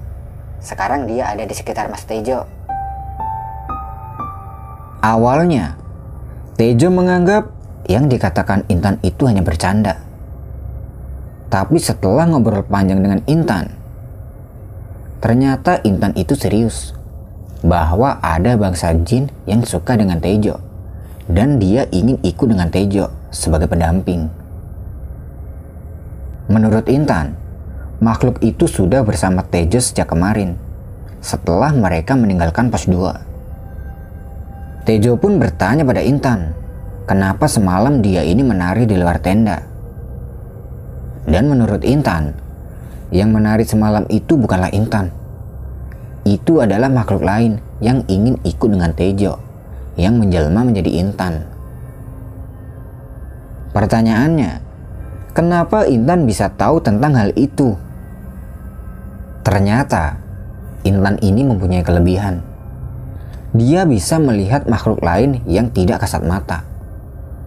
Sekarang 0.60 1.06
dia 1.08 1.30
ada 1.30 1.46
di 1.46 1.54
sekitar 1.54 1.90
Mas 1.90 2.04
Tejo. 2.04 2.44
Awalnya, 5.00 5.78
Tejo 6.58 6.90
menganggap 6.92 7.50
yang 7.88 8.10
dikatakan 8.10 8.68
Intan 8.68 9.00
itu 9.02 9.24
hanya 9.24 9.40
bercanda. 9.40 10.00
Tapi 11.48 11.78
setelah 11.78 12.26
ngobrol 12.26 12.66
panjang 12.66 13.04
dengan 13.04 13.20
Intan, 13.30 13.84
Ternyata 15.24 15.80
Intan 15.88 16.12
itu 16.20 16.36
serius 16.36 16.92
bahwa 17.64 18.20
ada 18.20 18.60
bangsa 18.60 18.92
jin 18.92 19.32
yang 19.48 19.64
suka 19.64 19.96
dengan 19.96 20.20
Tejo 20.20 20.60
dan 21.32 21.56
dia 21.56 21.88
ingin 21.88 22.20
ikut 22.20 22.44
dengan 22.44 22.68
Tejo 22.68 23.08
sebagai 23.32 23.64
pendamping. 23.64 24.28
Menurut 26.52 26.84
Intan, 26.92 27.40
makhluk 28.04 28.36
itu 28.44 28.68
sudah 28.68 29.00
bersama 29.00 29.40
Tejo 29.40 29.80
sejak 29.80 30.12
kemarin 30.12 30.60
setelah 31.24 31.72
mereka 31.72 32.12
meninggalkan 32.12 32.68
pos 32.68 32.84
2. 32.84 34.84
Tejo 34.84 35.16
pun 35.16 35.40
bertanya 35.40 35.88
pada 35.88 36.04
Intan, 36.04 36.52
kenapa 37.08 37.48
semalam 37.48 38.04
dia 38.04 38.20
ini 38.20 38.44
menari 38.44 38.84
di 38.84 39.00
luar 39.00 39.16
tenda. 39.24 39.64
Dan 41.24 41.48
menurut 41.48 41.80
Intan, 41.80 42.36
yang 43.08 43.32
menari 43.32 43.64
semalam 43.64 44.04
itu 44.12 44.36
bukanlah 44.36 44.68
Intan. 44.76 45.08
Itu 46.28 46.60
adalah 46.60 46.92
makhluk 46.92 47.24
lain 47.24 47.56
yang 47.80 48.04
ingin 48.04 48.36
ikut 48.44 48.68
dengan 48.68 48.92
Tejo, 48.92 49.40
yang 49.96 50.20
menjelma 50.20 50.60
menjadi 50.60 50.92
Intan. 51.00 51.48
Pertanyaannya, 53.72 54.60
kenapa 55.32 55.88
Intan 55.88 56.28
bisa 56.28 56.52
tahu 56.52 56.84
tentang 56.84 57.16
hal 57.16 57.32
itu? 57.40 57.80
Ternyata, 59.44 60.16
Intan 60.88 61.20
ini 61.20 61.44
mempunyai 61.44 61.84
kelebihan. 61.84 62.40
Dia 63.52 63.84
bisa 63.84 64.16
melihat 64.16 64.64
makhluk 64.64 65.04
lain 65.04 65.44
yang 65.44 65.68
tidak 65.68 66.00
kasat 66.02 66.24
mata. 66.24 66.64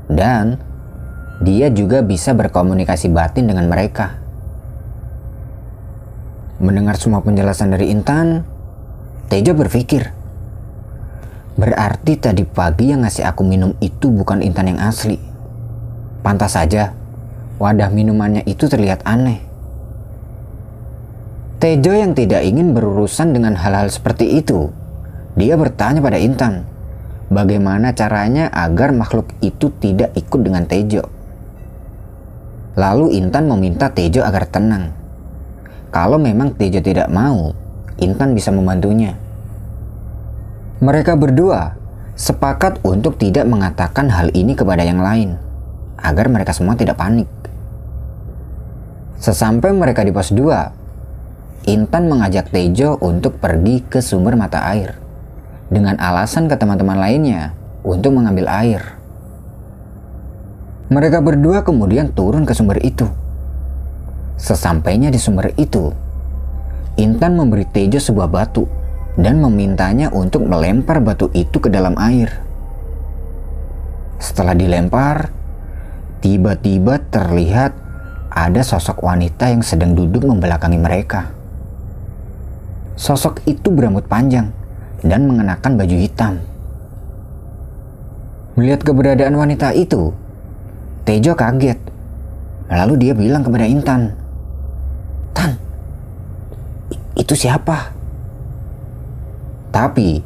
Dan 0.05 0.61
dia 1.41 1.73
juga 1.73 2.05
bisa 2.05 2.37
berkomunikasi 2.37 3.09
batin 3.09 3.49
dengan 3.49 3.69
mereka. 3.69 4.17
Mendengar 6.57 6.97
semua 6.97 7.21
penjelasan 7.21 7.73
dari 7.73 7.93
Intan, 7.93 8.41
Tejo 9.27 9.53
berpikir, 9.53 10.09
berarti 11.59 12.15
tadi 12.15 12.47
pagi 12.47 12.95
yang 12.95 13.03
ngasih 13.03 13.27
aku 13.27 13.43
minum 13.43 13.75
itu 13.83 14.07
bukan 14.09 14.39
Intan 14.39 14.73
yang 14.73 14.79
asli. 14.81 15.19
Pantas 16.23 16.55
saja, 16.55 16.95
wadah 17.59 17.91
minumannya 17.91 18.47
itu 18.47 18.65
terlihat 18.71 19.03
aneh. 19.03 19.46
Tejo 21.57 21.89
yang 21.89 22.13
tidak 22.13 22.45
ingin 22.45 22.77
berurusan 22.77 23.33
dengan 23.33 23.57
hal-hal 23.57 23.89
seperti 23.89 24.37
itu, 24.37 24.69
dia 25.33 25.57
bertanya 25.57 26.05
pada 26.05 26.21
Intan, 26.21 26.69
bagaimana 27.33 27.97
caranya 27.97 28.45
agar 28.53 28.93
makhluk 28.93 29.33
itu 29.41 29.73
tidak 29.81 30.13
ikut 30.13 30.37
dengan 30.37 30.69
Tejo. 30.69 31.09
Lalu 32.77 33.17
Intan 33.17 33.49
meminta 33.49 33.89
Tejo 33.89 34.21
agar 34.21 34.45
tenang. 34.45 34.93
Kalau 35.89 36.21
memang 36.21 36.53
Tejo 36.53 36.77
tidak 36.77 37.09
mau, 37.09 37.57
Intan 37.97 38.37
bisa 38.37 38.53
membantunya. 38.53 39.17
Mereka 40.77 41.17
berdua 41.17 41.73
sepakat 42.13 42.85
untuk 42.85 43.17
tidak 43.17 43.49
mengatakan 43.49 44.13
hal 44.13 44.29
ini 44.37 44.53
kepada 44.53 44.85
yang 44.85 45.01
lain, 45.01 45.41
agar 45.97 46.29
mereka 46.29 46.53
semua 46.53 46.77
tidak 46.77 47.01
panik. 47.01 47.25
Sesampai 49.17 49.73
mereka 49.73 50.05
di 50.05 50.13
pos 50.13 50.29
2, 50.29 50.85
Intan 51.67 52.07
mengajak 52.07 52.47
Tejo 52.49 52.95
untuk 53.03 53.43
pergi 53.43 53.83
ke 53.83 53.99
sumber 53.99 54.39
mata 54.39 54.63
air 54.71 54.95
dengan 55.67 55.99
alasan 55.99 56.47
ke 56.47 56.55
teman-teman 56.55 56.95
lainnya 56.95 57.51
untuk 57.83 58.15
mengambil 58.15 58.47
air. 58.47 58.81
Mereka 60.87 61.19
berdua 61.19 61.67
kemudian 61.67 62.15
turun 62.15 62.47
ke 62.47 62.55
sumber 62.55 62.79
itu 62.79 63.11
Sesampainya 64.37 65.09
di 65.09 65.17
sumber 65.17 65.49
itu, 65.57 65.89
Intan 67.01 67.33
memberi 67.33 67.65
Tejo 67.65 67.97
sebuah 67.97 68.29
batu 68.29 68.69
dan 69.17 69.41
memintanya 69.41 70.13
untuk 70.13 70.45
melempar 70.45 71.01
batu 71.01 71.33
itu 71.33 71.57
ke 71.57 71.73
dalam 71.73 71.97
air. 71.97 72.29
Setelah 74.21 74.53
dilempar, 74.53 75.33
tiba-tiba 76.21 77.01
terlihat 77.09 77.73
ada 78.29 78.61
sosok 78.61 79.01
wanita 79.01 79.49
yang 79.49 79.65
sedang 79.65 79.97
duduk 79.97 80.29
membelakangi 80.29 80.77
mereka. 80.77 81.33
Sosok 82.97 83.45
itu 83.45 83.69
berambut 83.69 84.09
panjang 84.09 84.49
dan 85.05 85.29
mengenakan 85.29 85.77
baju 85.77 85.97
hitam. 86.01 86.41
Melihat 88.57 88.81
keberadaan 88.81 89.37
wanita 89.37 89.69
itu, 89.77 90.17
Tejo 91.05 91.37
kaget. 91.37 91.77
Lalu 92.73 92.93
dia 92.99 93.13
bilang 93.13 93.45
kepada 93.45 93.69
Intan, 93.69 94.11
Tan, 95.31 95.55
itu 97.13 97.37
siapa? 97.37 97.93
Tapi 99.69 100.19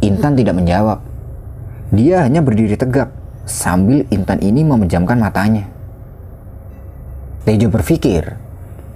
Intan 0.00 0.34
tidak 0.34 0.56
menjawab. 0.56 0.98
Dia 1.92 2.24
hanya 2.24 2.40
berdiri 2.40 2.80
tegap 2.80 3.12
sambil 3.44 4.08
Intan 4.08 4.40
ini 4.40 4.64
memejamkan 4.64 5.20
matanya. 5.20 5.68
Tejo 7.44 7.70
berpikir, 7.70 8.34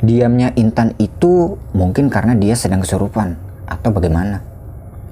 Diamnya 0.00 0.48
Intan 0.56 0.96
itu 0.96 1.60
mungkin 1.76 2.08
karena 2.08 2.32
dia 2.32 2.56
sedang 2.56 2.80
kesurupan 2.80 3.36
atau 3.68 3.92
bagaimana. 3.92 4.40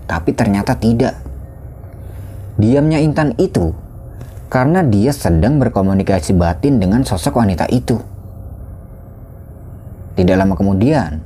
Tapi 0.09 0.33
ternyata 0.33 0.73
tidak. 0.81 1.21
Diamnya 2.57 2.97
Intan 2.97 3.37
itu 3.37 3.77
karena 4.49 4.81
dia 4.81 5.13
sedang 5.13 5.61
berkomunikasi 5.61 6.33
batin 6.33 6.81
dengan 6.81 7.05
sosok 7.05 7.37
wanita 7.37 7.69
itu. 7.69 8.01
Tidak 10.17 10.35
lama 10.35 10.57
kemudian, 10.57 11.21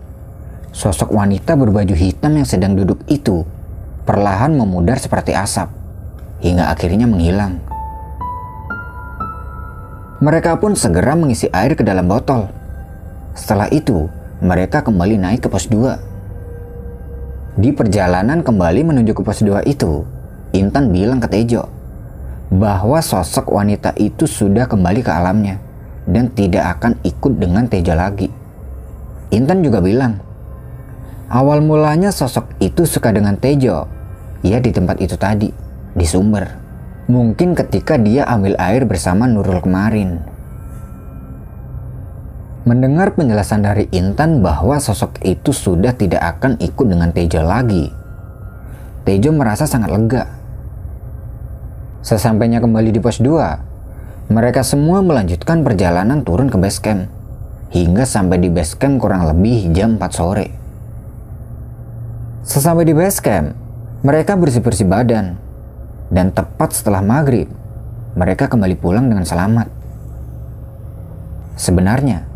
sosok 0.75 1.15
wanita 1.15 1.55
berbaju 1.55 1.95
hitam 1.95 2.35
yang 2.35 2.45
sedang 2.45 2.75
duduk 2.75 2.99
itu 3.07 3.47
perlahan 4.03 4.59
memudar 4.59 4.99
seperti 4.99 5.39
asap 5.39 5.71
hingga 6.43 6.67
akhirnya 6.67 7.07
menghilang. 7.07 7.63
Mereka 10.19 10.59
pun 10.59 10.75
segera 10.75 11.15
mengisi 11.15 11.47
air 11.55 11.79
ke 11.79 11.87
dalam 11.87 12.11
botol. 12.11 12.62
Setelah 13.33 13.69
itu, 13.73 14.13
mereka 14.45 14.85
kembali 14.85 15.17
naik 15.17 15.47
ke 15.47 15.49
pos 15.49 15.71
2. 15.71 17.57
Di 17.57 17.73
perjalanan 17.73 18.41
kembali 18.41 18.81
menuju 18.85 19.13
ke 19.17 19.23
pos 19.25 19.41
2 19.41 19.65
itu, 19.69 20.05
Intan 20.53 20.93
bilang 20.93 21.17
ke 21.17 21.29
Tejo 21.33 21.65
bahwa 22.53 23.01
sosok 23.01 23.49
wanita 23.49 23.97
itu 23.97 24.29
sudah 24.29 24.69
kembali 24.69 25.01
ke 25.01 25.09
alamnya 25.09 25.57
dan 26.05 26.29
tidak 26.37 26.77
akan 26.77 27.01
ikut 27.01 27.41
dengan 27.41 27.65
Tejo 27.65 27.97
lagi. 27.97 28.29
Intan 29.33 29.65
juga 29.65 29.81
bilang, 29.81 30.21
awal 31.33 31.65
mulanya 31.65 32.13
sosok 32.13 32.53
itu 32.61 32.85
suka 32.85 33.09
dengan 33.17 33.41
Tejo. 33.41 33.89
Ia 34.45 34.61
di 34.61 34.69
tempat 34.75 35.01
itu 35.01 35.17
tadi, 35.17 35.49
di 35.97 36.05
sumber. 36.05 36.45
Mungkin 37.09 37.57
ketika 37.57 37.97
dia 37.97 38.29
ambil 38.29 38.61
air 38.61 38.85
bersama 38.85 39.25
Nurul 39.25 39.65
kemarin. 39.65 40.32
Mendengar 42.63 43.19
penjelasan 43.19 43.67
dari 43.67 43.91
Intan 43.91 44.39
bahwa 44.39 44.79
sosok 44.79 45.19
itu 45.27 45.51
sudah 45.51 45.99
tidak 45.99 46.23
akan 46.39 46.63
ikut 46.63 46.87
dengan 46.87 47.11
Tejo 47.11 47.43
lagi. 47.43 47.91
Tejo 49.03 49.35
merasa 49.35 49.67
sangat 49.67 49.91
lega. 49.91 50.31
Sesampainya 52.07 52.63
kembali 52.63 52.95
di 52.95 53.03
pos 53.03 53.19
2, 53.19 54.31
mereka 54.31 54.63
semua 54.63 55.03
melanjutkan 55.03 55.67
perjalanan 55.67 56.23
turun 56.23 56.47
ke 56.47 56.55
base 56.55 56.79
camp. 56.79 57.11
Hingga 57.75 58.07
sampai 58.07 58.39
di 58.39 58.47
base 58.47 58.79
camp 58.79 59.03
kurang 59.03 59.27
lebih 59.27 59.75
jam 59.75 59.99
4 59.99 60.15
sore. 60.15 60.47
Sesampai 62.47 62.87
di 62.87 62.95
base 62.95 63.19
camp, 63.19 63.59
mereka 64.07 64.39
bersih-bersih 64.39 64.87
badan 64.87 65.35
dan 66.15 66.31
tepat 66.31 66.79
setelah 66.79 67.03
maghrib, 67.03 67.51
mereka 68.15 68.47
kembali 68.47 68.79
pulang 68.79 69.11
dengan 69.11 69.27
selamat. 69.27 69.67
Sebenarnya, 71.59 72.32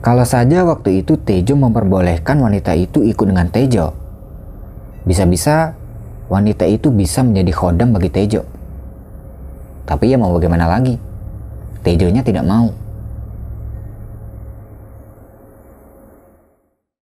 kalau 0.00 0.24
saja 0.24 0.64
waktu 0.64 1.04
itu 1.04 1.20
Tejo 1.20 1.60
memperbolehkan 1.60 2.40
wanita 2.40 2.72
itu 2.72 3.04
ikut 3.04 3.26
dengan 3.28 3.52
Tejo, 3.52 3.92
bisa-bisa 5.04 5.76
wanita 6.32 6.64
itu 6.64 6.88
bisa 6.88 7.20
menjadi 7.20 7.52
khodam 7.52 7.92
bagi 7.92 8.08
Tejo. 8.08 8.48
Tapi 9.84 10.08
ya 10.08 10.16
mau 10.16 10.32
bagaimana 10.32 10.64
lagi, 10.64 10.96
Tejonya 11.84 12.24
tidak 12.24 12.48
mau. 12.48 12.72